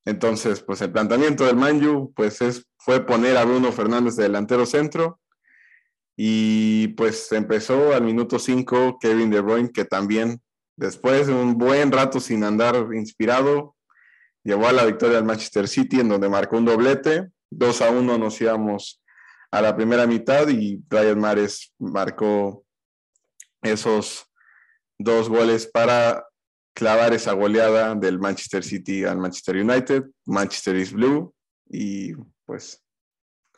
[0.05, 4.65] Entonces, pues el planteamiento del Manju pues es, fue poner a Bruno Fernández de delantero
[4.65, 5.18] centro,
[6.21, 10.41] y pues empezó al minuto 5 Kevin De Bruyne, que también
[10.75, 13.77] después de un buen rato sin andar inspirado,
[14.43, 17.29] llevó a la victoria al Manchester City, en donde marcó un doblete.
[17.51, 19.01] 2 a 1 nos íbamos
[19.49, 22.65] a la primera mitad y Brian Mares marcó
[23.61, 24.25] esos
[24.97, 26.25] dos goles para
[26.75, 30.03] clavar esa goleada del Manchester City al Manchester United.
[30.25, 31.33] Manchester is blue
[31.69, 32.13] y
[32.45, 32.83] pues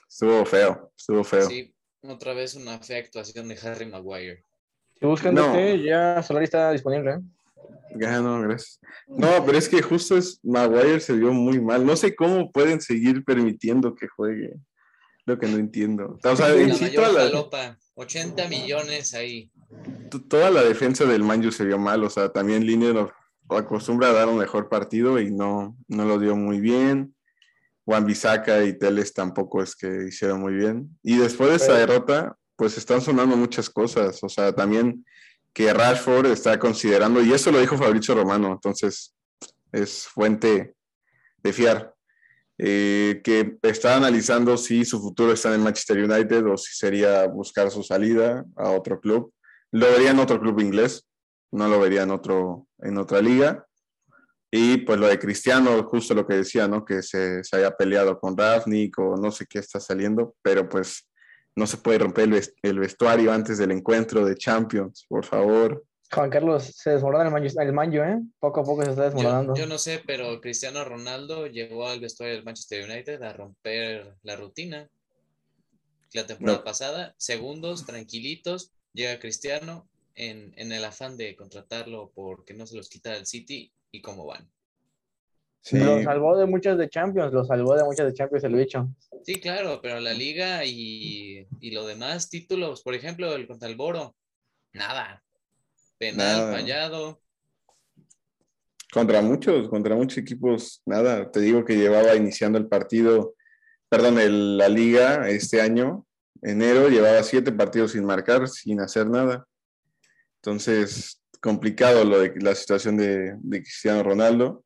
[0.08, 1.50] estuvo feo, estuvo feo.
[1.50, 4.44] Sí, otra vez una fea actuación de Harry Maguire.
[5.00, 5.76] Si buscan no.
[5.76, 7.12] ya Solari está disponible.
[7.12, 7.20] ¿eh?
[7.96, 8.80] Ya, no, gracias.
[9.08, 11.86] No, pero es que justo es Maguire se vio muy mal.
[11.86, 14.54] No sé cómo pueden seguir permitiendo que juegue.
[15.26, 16.18] Lo que no entiendo.
[16.24, 17.78] O sea, la sí, mayor la...
[17.94, 19.52] 80 millones ahí.
[20.30, 22.04] Toda la defensa del Manju se vio mal.
[22.04, 23.08] O sea, también Línea
[23.50, 27.14] acostumbra a dar un mejor partido y no, no lo dio muy bien.
[27.86, 30.98] Juan Bisaca y Teles tampoco es que hicieron muy bien.
[31.04, 34.24] Y después de esa derrota, pues están sonando muchas cosas.
[34.24, 35.04] O sea, también
[35.54, 39.16] que Rashford está considerando, y eso lo dijo Fabricio Romano, entonces
[39.72, 40.76] es fuente
[41.38, 41.94] de fiar,
[42.58, 47.72] eh, que está analizando si su futuro está en Manchester United o si sería buscar
[47.72, 49.34] su salida a otro club.
[49.72, 51.08] Lo vería en otro club inglés,
[51.52, 53.66] no lo vería en, otro, en otra liga.
[54.54, 56.84] Y pues lo de Cristiano, justo lo que decía, ¿no?
[56.84, 61.08] Que se, se haya peleado con Rafnik o no sé qué está saliendo, pero pues
[61.56, 62.30] no se puede romper
[62.62, 65.86] el vestuario antes del encuentro de Champions, por favor.
[66.14, 68.20] Juan Carlos se desmorona el manjo, ¿eh?
[68.40, 69.56] Poco a poco se está desmoronando.
[69.56, 74.36] Yo, no sé, pero Cristiano Ronaldo llegó al vestuario del Manchester United a romper la
[74.36, 74.90] rutina.
[76.14, 82.68] La temporada pasada, segundos, tranquilitos, llega Cristiano en, en, el afán de contratarlo porque no
[82.68, 84.50] se los quita el City y cómo van.
[85.72, 88.90] Lo salvó de muchas de Champions, lo salvó de muchas de Champions el bicho.
[89.24, 93.76] Sí, claro, pero la liga y, y lo demás, títulos, por ejemplo, el contra el
[93.76, 94.16] Boro,
[94.74, 95.24] nada.
[96.00, 97.22] Penal fallado.
[98.92, 101.30] Contra muchos, contra muchos equipos, nada.
[101.30, 103.36] Te digo que llevaba iniciando el partido,
[103.88, 106.08] perdón, el, la liga este año,
[106.42, 109.46] enero, llevaba siete partidos sin marcar, sin hacer nada.
[110.38, 114.64] Entonces, complicado lo de la situación de, de Cristiano Ronaldo.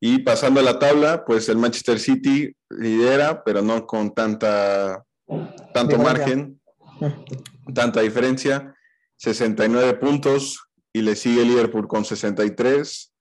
[0.00, 5.02] Y pasando a la tabla, pues el Manchester City lidera, pero no con tanta,
[5.72, 6.60] tanto margen,
[7.74, 8.74] tanta diferencia.
[9.16, 13.12] 69 puntos y le sigue el Liverpool con 63.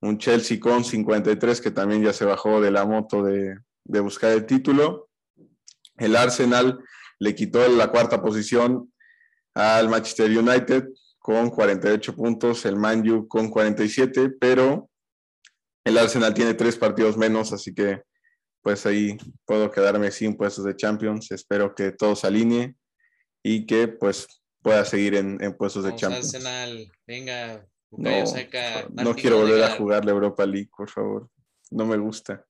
[0.00, 4.32] Un Chelsea con 53 que también ya se bajó de la moto de, de buscar
[4.32, 5.08] el título.
[5.96, 6.80] El Arsenal
[7.20, 8.92] le quitó la cuarta posición
[9.54, 10.88] al Manchester United
[11.24, 14.90] con 48 puntos, el Man U con 47, pero
[15.82, 18.02] el Arsenal tiene tres partidos menos, así que
[18.60, 21.30] pues ahí puedo quedarme sin puestos de Champions.
[21.30, 22.74] Espero que todo se alinee
[23.42, 24.26] y que pues
[24.60, 26.34] pueda seguir en, puestos de Champions.
[26.34, 31.30] Arsenal, venga, no, quiero volver a jugar la Europa League, por favor.
[31.70, 32.44] No me gusta.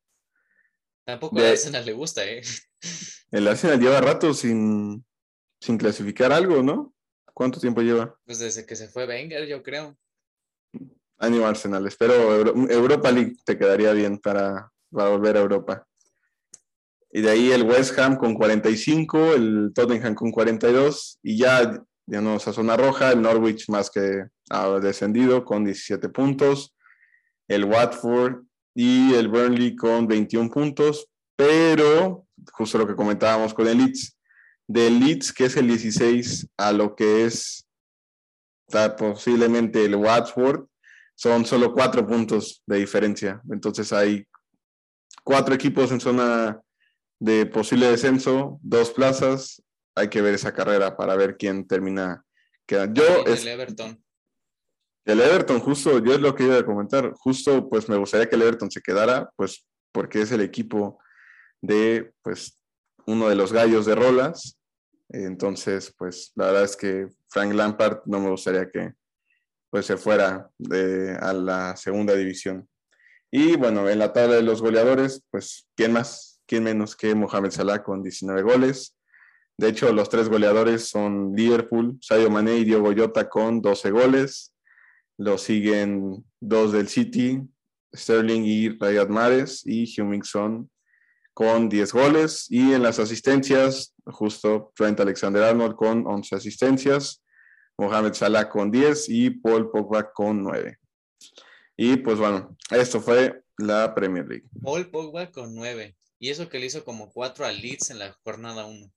[1.06, 2.42] Tampoco a Arsenal le gusta, ¿eh?
[3.30, 5.06] El Arsenal lleva rato sin,
[5.60, 6.93] sin clasificar algo, ¿no?
[7.34, 8.16] ¿Cuánto tiempo lleva?
[8.24, 9.96] Pues desde que se fue Wenger, yo creo.
[11.18, 12.14] Ánimo Arsenal, espero
[12.70, 15.86] Europa League te quedaría bien para, volver a Europa.
[17.10, 22.20] Y de ahí el West Ham con 45, el Tottenham con 42 y ya, ya
[22.20, 26.76] no esa zona roja, el Norwich más que ha descendido con 17 puntos,
[27.48, 28.44] el Watford
[28.74, 34.13] y el Burnley con 21 puntos, pero justo lo que comentábamos con el Leeds,
[34.66, 37.66] del Leeds que es el 16 a lo que es
[38.96, 40.66] posiblemente el Watford,
[41.14, 43.40] son solo cuatro puntos de diferencia.
[43.50, 44.26] Entonces hay
[45.22, 46.60] cuatro equipos en zona
[47.20, 49.62] de posible descenso, dos plazas.
[49.94, 52.24] Hay que ver esa carrera para ver quién termina
[52.66, 53.02] quedando.
[53.02, 54.02] Yo el Everton.
[55.04, 57.12] El Everton, justo, yo es lo que iba a comentar.
[57.12, 60.98] Justo, pues me gustaría que el Everton se quedara, pues porque es el equipo
[61.60, 62.58] de, pues,
[63.06, 64.58] uno de los gallos de Rolas.
[65.08, 68.92] Entonces, pues la verdad es que Frank Lampard no me gustaría que,
[69.70, 72.68] pues se fuera de, a la segunda división.
[73.30, 76.40] Y bueno, en la tabla de los goleadores, pues, ¿quién más?
[76.46, 78.96] ¿Quién menos que Mohamed Salah con 19 goles?
[79.56, 84.54] De hecho, los tres goleadores son Liverpool, Sadio Mané y Diogo Jota con 12 goles.
[85.16, 87.40] Lo siguen dos del City,
[87.94, 90.68] Sterling y Rayad Mares y Hummingson
[91.34, 92.46] con 10 goles.
[92.48, 97.22] Y en las asistencias, justo Trent Alexander-Arnold con 11 asistencias.
[97.76, 100.78] Mohamed Salah con 10 y Paul Pogba con 9.
[101.76, 104.44] Y pues bueno, esto fue la Premier League.
[104.62, 105.96] Paul Pogba con 9.
[106.20, 108.90] Y eso que le hizo como 4 al Leeds en la jornada 1.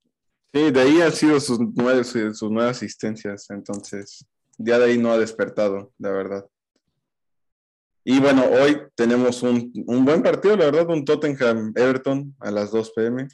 [0.53, 3.49] Sí, de ahí han sido sus nueve, sus nueve asistencias.
[3.49, 4.25] Entonces,
[4.57, 6.45] ya de ahí no ha despertado, la verdad.
[8.09, 12.93] Y bueno, hoy tenemos un, un buen partido, la verdad, un Tottenham-Everton a las 2
[12.95, 13.27] pm.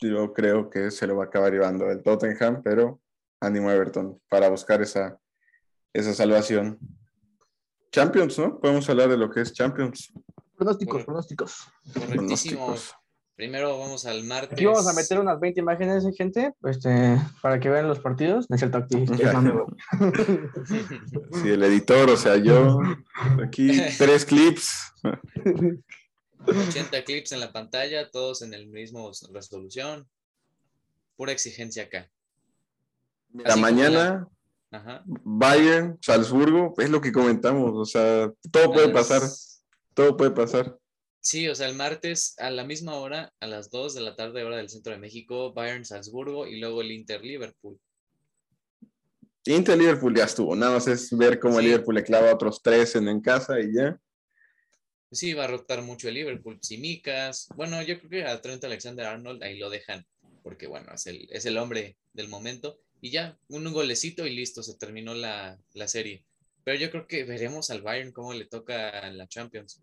[0.00, 3.00] Yo creo que se lo va a acabar llevando el Tottenham, pero
[3.40, 5.16] ánimo Everton para buscar esa,
[5.92, 6.80] esa salvación.
[7.92, 8.58] Champions, ¿no?
[8.58, 10.12] Podemos hablar de lo que es Champions.
[10.56, 11.68] Pronósticos, pronósticos.
[11.94, 12.74] Correctísimo.
[13.38, 14.54] Primero vamos al martes.
[14.54, 18.50] Aquí vamos a meter unas 20 imágenes, gente, este, para que vean los partidos.
[18.50, 19.06] No es cierto, aquí.
[21.40, 22.80] sí, el editor, o sea, yo.
[23.40, 24.92] Aquí, tres clips.
[26.44, 30.08] 80 clips en la pantalla, todos en el mismo resolución.
[31.14, 32.10] Pura exigencia acá.
[33.32, 34.26] La mañana,
[35.04, 39.22] Bayern, Salzburgo, es lo que comentamos, o sea, todo puede pasar,
[39.94, 40.76] todo puede pasar.
[41.20, 44.44] Sí, o sea, el martes a la misma hora, a las 2 de la tarde,
[44.44, 47.78] hora del centro de México, Bayern Salzburgo y luego el Inter Liverpool.
[49.44, 51.66] Inter Liverpool ya estuvo, nada más es ver cómo el.
[51.66, 53.98] Liverpool le clava otros tres en, en casa y ya.
[55.10, 56.58] Sí, va a rotar mucho el Liverpool.
[56.60, 57.48] Simicas.
[57.56, 60.06] Bueno, yo creo que a Trent Alexander Arnold ahí lo dejan,
[60.42, 62.78] porque bueno, es el, es el hombre del momento.
[63.00, 66.24] Y ya, un golecito y listo, se terminó la, la serie.
[66.64, 69.80] Pero yo creo que veremos al Bayern cómo le toca en la Champions.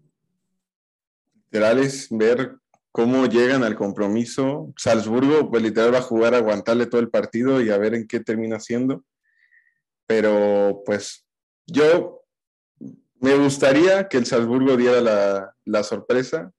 [1.52, 2.58] Literal es ver
[2.91, 4.74] cómo llegan al compromiso.
[4.78, 8.08] Salzburgo, pues literal va a jugar a aguantarle todo el partido y a ver en
[8.08, 9.04] qué termina siendo.
[10.08, 11.26] Pero pues
[11.68, 12.24] yo
[13.20, 16.52] me gustaría que el Salzburgo diera la, la sorpresa.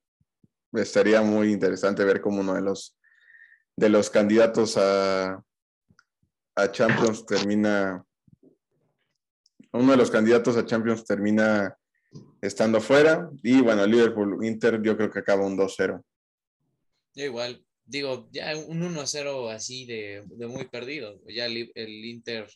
[0.72, 2.98] Estaría muy interesante ver cómo uno de los,
[3.76, 5.42] de los candidatos a,
[6.56, 8.04] a Champions termina,
[9.72, 11.76] uno de los candidatos a Champions termina
[12.40, 13.30] estando fuera.
[13.42, 16.02] Y bueno, Liverpool Inter yo creo que acaba un 2-0.
[17.14, 21.20] Yo igual, digo, ya un 1-0 así de, de muy perdido.
[21.28, 22.46] Ya el, el Inter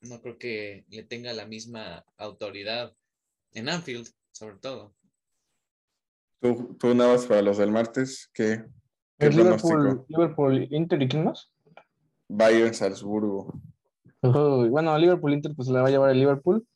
[0.00, 2.94] no creo que le tenga la misma autoridad
[3.52, 4.94] en Anfield, sobre todo.
[6.40, 8.30] ¿Tú, tú nada más para los del martes?
[8.32, 8.64] ¿Qué,
[9.18, 10.04] qué El Liverpool, pronóstico?
[10.08, 11.50] Liverpool, Inter y quién más?
[12.28, 13.60] Bayern Salzburgo.
[14.22, 16.66] Uy, bueno, Liverpool Inter pues se la va a llevar el Liverpool.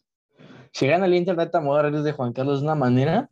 [0.75, 3.31] Si gana el Inter, neta, me voy a reír de Juan Carlos de una manera.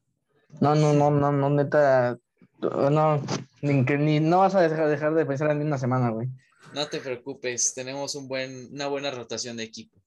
[0.61, 2.17] No, no, no, no, no, neta.
[2.61, 3.21] No,
[3.63, 6.29] ni, que- ni- no vas a dejar, dejar de pensar en una semana, güey.
[6.73, 9.99] No te preocupes, tenemos un buen, una buena rotación de equipo.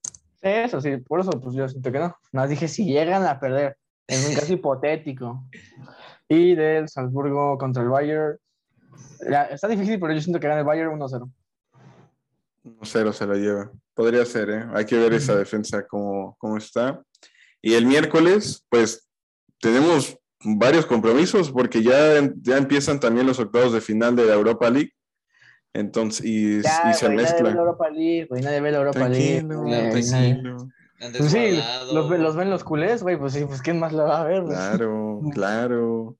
[0.42, 2.16] Eso sí, por eso pues yo siento que no.
[2.32, 3.76] Más dije si llegan a perder.
[4.08, 5.44] Es un caso hipotético.
[6.30, 8.38] Y del Salzburgo contra el Bayern.
[9.20, 11.30] La- está difícil, pero yo siento que gana el Bayern 1-0.
[12.64, 13.70] 1-0 se lo lleva.
[13.94, 14.66] Podría ser, ¿eh?
[14.74, 17.02] Hay que ver esa defensa cómo, cómo está.
[17.66, 19.08] Y el miércoles, pues
[19.60, 24.70] tenemos varios compromisos porque ya, ya empiezan también los octavos de final de la Europa
[24.70, 24.92] League.
[25.74, 27.50] Entonces, y, Ya, y se güey, nadie ve la mezcla.
[27.62, 29.38] Europa League, güey, nadie ve la Europa League.
[29.40, 30.12] Tranquilo, güey, pues sí.
[30.14, 30.42] nadie-
[31.18, 34.22] Pues los, ve- los ven los culés, güey, pues sí, pues quién más lo va
[34.22, 34.42] a ver.
[34.44, 34.56] güey?
[34.56, 36.18] Claro, claro.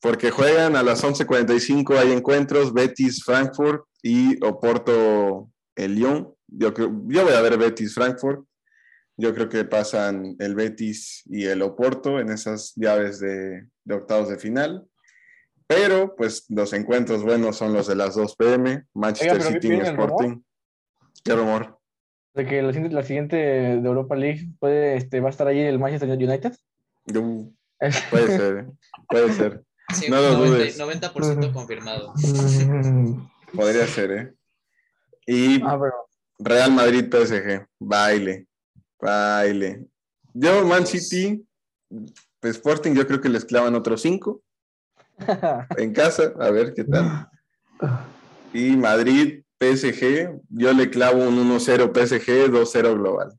[0.00, 6.32] Porque juegan a las 11:45, hay encuentros, Betis, Frankfurt y Oporto, el Lyon.
[6.48, 8.44] Yo, creo, yo voy a ver Betis, Frankfurt.
[9.16, 14.28] Yo creo que pasan el Betis y el Oporto en esas llaves de, de octavos
[14.28, 14.86] de final.
[15.66, 19.88] Pero, pues, los encuentros buenos son los de las 2 pm, Manchester pero City ¿viene
[19.88, 20.10] el rumor?
[20.10, 20.42] Sporting.
[21.24, 21.78] ¿Qué rumor?
[22.34, 25.60] De que la siguiente, la siguiente de Europa League puede, este, va a estar ahí
[25.60, 26.54] el Manchester United.
[27.14, 27.52] Uh,
[28.10, 28.66] puede ser, ¿eh?
[29.08, 29.64] puede ser.
[29.94, 30.78] sí, no lo 90 dudes.
[30.78, 32.12] 90% confirmado.
[33.54, 34.34] Podría ser, ¿eh?
[35.26, 35.94] Y ah, pero
[36.38, 38.46] Real Madrid PSG, baile,
[39.00, 39.86] baile.
[40.34, 41.46] Yo, Man City,
[42.40, 44.42] pues, Sporting, yo creo que les clavan otros cinco
[45.76, 47.28] en casa, a ver qué tal.
[48.52, 53.38] Y Madrid, PSG, yo le clavo un 1-0 PSG, 2-0 global.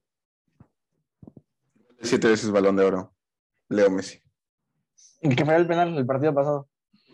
[2.02, 3.14] Siete veces balón de oro,
[3.70, 4.22] Leo Messi.
[5.22, 6.68] y que fue el penal el partido pasado.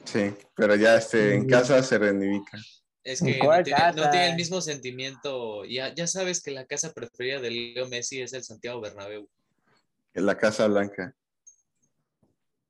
[0.03, 2.57] Sí, pero ya este, en casa se reivindica.
[3.03, 5.65] Es que ¿Cuál no tiene, no tiene el mismo sentimiento.
[5.65, 9.27] Ya, ya sabes que la casa preferida de Leo Messi es el Santiago Bernabéu.
[10.13, 11.13] En la Casa Blanca.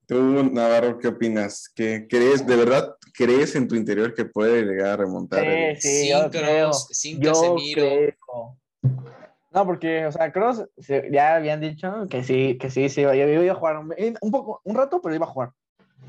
[0.08, 1.72] Tú, Navarro, ¿qué opinas?
[1.74, 5.46] ¿Qué crees, de verdad, crees en tu interior que puede llegar a remontar?
[5.48, 6.70] el- Sí, sin yo creo.
[6.70, 7.82] Kroos, sin Yo Casemiro.
[7.84, 8.58] creo.
[9.52, 10.66] No, porque, o sea, Cross
[11.12, 14.32] ya habían dicho que sí, que sí, sí, iba, yo iba a jugar un, un
[14.32, 15.52] poco, un rato, pero iba a jugar.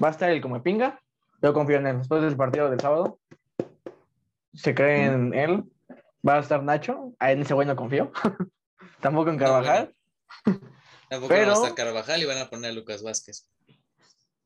[0.02, 0.98] Va a estar el como pinga.
[1.42, 1.98] Yo confío en él.
[1.98, 3.18] Después del partido del sábado,
[4.54, 5.64] se cree en él.
[6.26, 7.14] Va a estar Nacho.
[7.18, 8.10] A él ese güey no confío.
[9.00, 9.94] Tampoco en Carvajal.
[11.10, 13.48] Tampoco Pero- va a estar Carvajal y van a poner a Lucas Vázquez.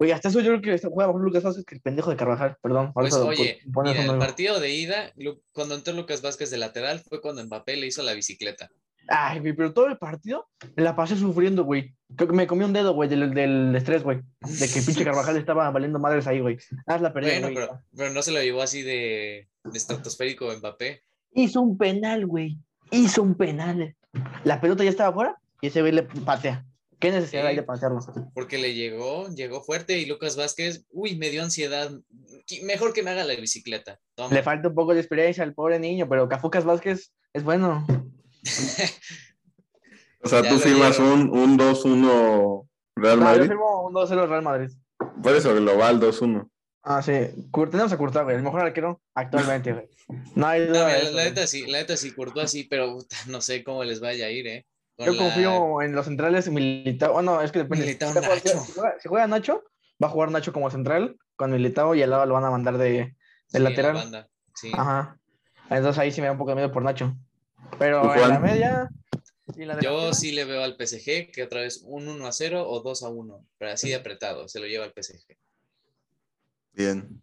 [0.01, 2.17] Oye, hasta eso yo creo que está- juega mejor Lucas Vázquez que el pendejo de
[2.17, 2.57] Carvajal.
[2.63, 2.93] Perdón.
[2.93, 4.21] Pues eso, oye, mira, el nuevo.
[4.21, 5.13] partido de ida,
[5.53, 8.69] cuando entró Lucas Vázquez de lateral, fue cuando Mbappé le hizo la bicicleta.
[9.11, 10.47] Ay, pero todo el partido
[10.77, 11.95] me la pasé sufriendo, güey.
[12.15, 14.21] Creo que me comí un dedo, güey, del, del estrés, güey.
[14.41, 16.59] De que pinche Carvajal estaba valiendo madres ahí, güey.
[16.87, 17.55] Ah, la perdí, Bueno, güey.
[17.55, 21.03] pero, pero no se lo llevó así de estratosférico Mbappé.
[21.33, 22.59] Hizo un penal, güey.
[22.91, 23.95] Hizo un penal.
[24.45, 26.65] La pelota ya estaba afuera y ese güey le patea.
[26.99, 27.49] ¿Qué necesidad Sí.
[27.49, 28.01] hay de patearlo?
[28.35, 31.93] Porque le llegó, llegó fuerte y Lucas Vázquez, uy, me dio ansiedad.
[32.65, 34.01] Mejor que me haga la bicicleta.
[34.17, 34.35] Toma.
[34.35, 37.87] Le falta un poco de experiencia al pobre niño, pero Cafucas Vázquez es bueno.
[40.23, 42.67] O sea, Ya tú firmas un, un 2-1
[42.97, 43.47] Real No, yo Madrid.
[43.49, 44.71] firmo un 2-0 Real Madrid.
[45.23, 46.49] Por eso, global 2-1.
[46.91, 47.13] Ah, sí.
[47.71, 48.37] Tenemos a Courtois, güey.
[48.37, 49.89] El mejor arquero actualmente, güey.
[50.35, 52.97] No hay No, duda mira, eso, la, neta sí, la neta sí, Courtois sí, pero
[53.27, 54.67] no sé cómo les vaya a ir, ¿eh?
[54.97, 57.13] Con Yo la- confío en los centrales Militao.
[57.13, 57.85] Bueno, es que depende.
[57.85, 58.61] Militao, si, juega, Nacho.
[58.65, 59.65] si juega- si juega Nacho,
[60.03, 62.79] va a jugar Nacho como central con Militao y al lado lo van a mandar
[62.79, 63.05] de, de
[63.49, 63.95] Sí, en la lateral.
[63.95, 64.71] banda, sí.
[64.75, 65.19] Ajá.
[65.71, 67.15] Entonces ahí sí me da un poco de miedo por Nacho.
[67.79, 68.89] Pero ¿Tú, en la media.
[69.57, 72.33] y la Yo delantera, sí le veo al PSG que otra vez un 1 a
[72.33, 75.37] 0 o 2 a 1, pero así de apretado, se lo lleva al PSG.
[76.79, 77.21] Bien.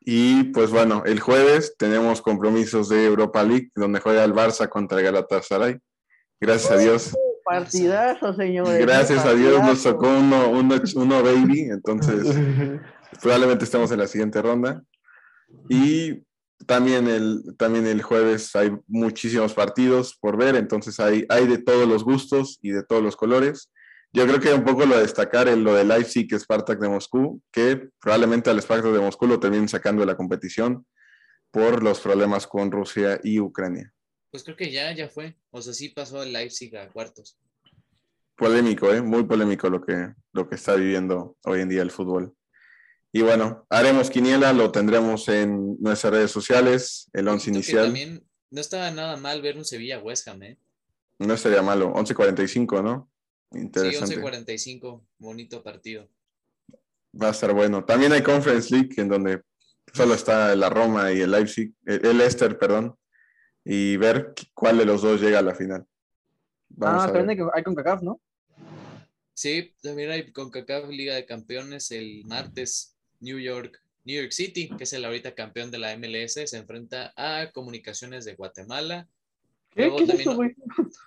[0.00, 4.98] Y pues bueno, el jueves tenemos compromisos de Europa League, donde juega el Barça contra
[4.98, 5.78] el Galatasaray.
[6.40, 7.16] Gracias a Dios.
[7.44, 8.84] Partidazo, señores.
[8.84, 12.26] Gracias a Dios nos tocó uno, uno, uno baby, entonces
[13.22, 14.82] probablemente estemos en la siguiente ronda.
[15.68, 16.24] Y
[16.66, 21.86] también el, también el jueves hay muchísimos partidos por ver, entonces hay, hay de todos
[21.86, 23.70] los gustos y de todos los colores.
[24.12, 27.42] Yo creo que un poco lo de destacar en lo de Leipzig, Spartak de Moscú,
[27.52, 30.86] que probablemente al Spartak de Moscú lo terminen sacando de la competición
[31.50, 33.92] por los problemas con Rusia y Ucrania.
[34.30, 35.36] Pues creo que ya, ya fue.
[35.50, 37.38] O sea, sí pasó el Leipzig a cuartos.
[38.36, 39.02] Polémico, ¿eh?
[39.02, 42.34] muy polémico lo que, lo que está viviendo hoy en día el fútbol.
[43.12, 47.84] Y bueno, haremos quiniela, lo tendremos en nuestras redes sociales, el once Ojito que inicial.
[47.86, 50.58] También no estaba nada mal ver un Sevilla West Ham, ¿eh?
[51.18, 53.10] No estaría malo, 11.45, ¿no?
[53.52, 54.16] Sí, Interesante.
[54.20, 56.08] 11.45, bonito partido.
[57.20, 57.84] Va a estar bueno.
[57.84, 59.42] También hay Conference League, en donde
[59.92, 62.94] solo está la Roma y el Leipzig, el Leicester, perdón,
[63.64, 65.86] y ver cuál de los dos llega a la final.
[66.68, 67.30] Vamos Ah, a también ver.
[67.38, 68.20] hay, que- hay con CACAF, ¿no?
[69.32, 74.68] Sí, también hay con CACAF Liga de Campeones el martes New York, New York City,
[74.76, 79.08] que es el ahorita campeón de la MLS, se enfrenta a Comunicaciones de Guatemala.
[79.70, 80.54] ¿Qué, Luego ¿Qué es también- eso, güey?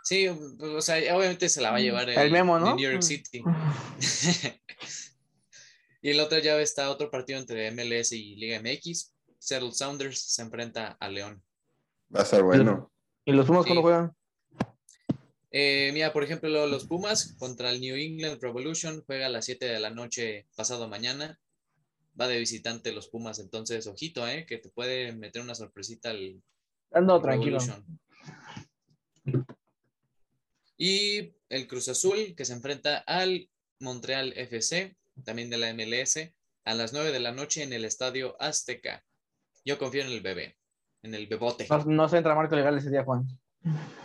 [0.03, 2.75] Sí, o sea, obviamente se la va a llevar el, El Memo, ¿no?
[2.75, 3.41] New York City.
[6.01, 9.13] y en la otra llave está otro partido entre MLS y Liga MX.
[9.39, 11.43] Seattle Sounders se enfrenta a León.
[12.15, 12.91] Va a estar bueno.
[13.25, 13.67] ¿Y los Pumas Sí.
[13.69, 14.11] cuándo juegan?
[15.51, 19.65] Eh, mira, por ejemplo, los Pumas contra el New England Revolution juega a las 7
[19.65, 21.39] de la noche pasado mañana.
[22.19, 26.41] Va de visitante los Pumas, entonces ojito, eh, que te puede meter una sorpresita al
[26.91, 27.59] Ando tranquilo.
[27.59, 27.99] Revolution.
[30.77, 33.49] Y el Cruz Azul que se enfrenta al
[33.79, 36.33] Montreal FC, también de la MLS,
[36.65, 39.03] a las 9 de la noche en el Estadio Azteca.
[39.65, 40.57] Yo confío en el bebé,
[41.03, 41.67] en el bebote.
[41.69, 43.27] No, no se entra marco legal ese día, Juan.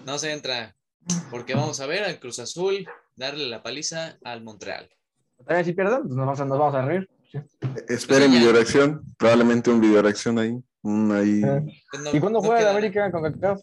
[0.05, 0.77] No se entra,
[1.31, 4.89] porque vamos a ver al Cruz Azul darle la paliza al Montreal.
[5.47, 7.09] También si pierden, pues nos vamos a, nos vamos a reír.
[7.89, 10.59] Esperen video reacción, probablemente un video reacción ahí.
[11.12, 11.43] ahí.
[11.45, 11.83] Eh.
[11.91, 13.61] Pues ¿Y cuándo no juega el queda- América con CACAF?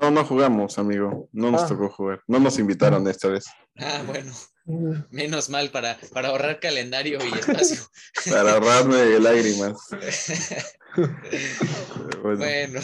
[0.00, 1.28] No, no jugamos, amigo.
[1.32, 1.66] No nos Ah.
[1.68, 2.22] tocó jugar.
[2.26, 3.44] No nos invitaron esta vez.
[3.76, 4.32] Ah, bueno,
[5.10, 7.78] menos mal para, para ahorrar calendario y espacio.
[8.30, 9.78] Para ahorrarme lágrimas.
[12.22, 12.38] Bueno.
[12.38, 12.80] bueno.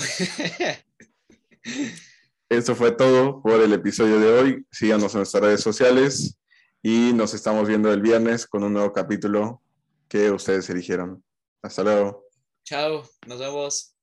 [2.48, 4.66] Eso fue todo por el episodio de hoy.
[4.70, 6.38] Síganos en nuestras redes sociales
[6.82, 9.60] y nos estamos viendo el viernes con un nuevo capítulo
[10.08, 11.24] que ustedes eligieron.
[11.62, 12.24] Hasta luego.
[12.64, 13.95] Chao, nos vemos.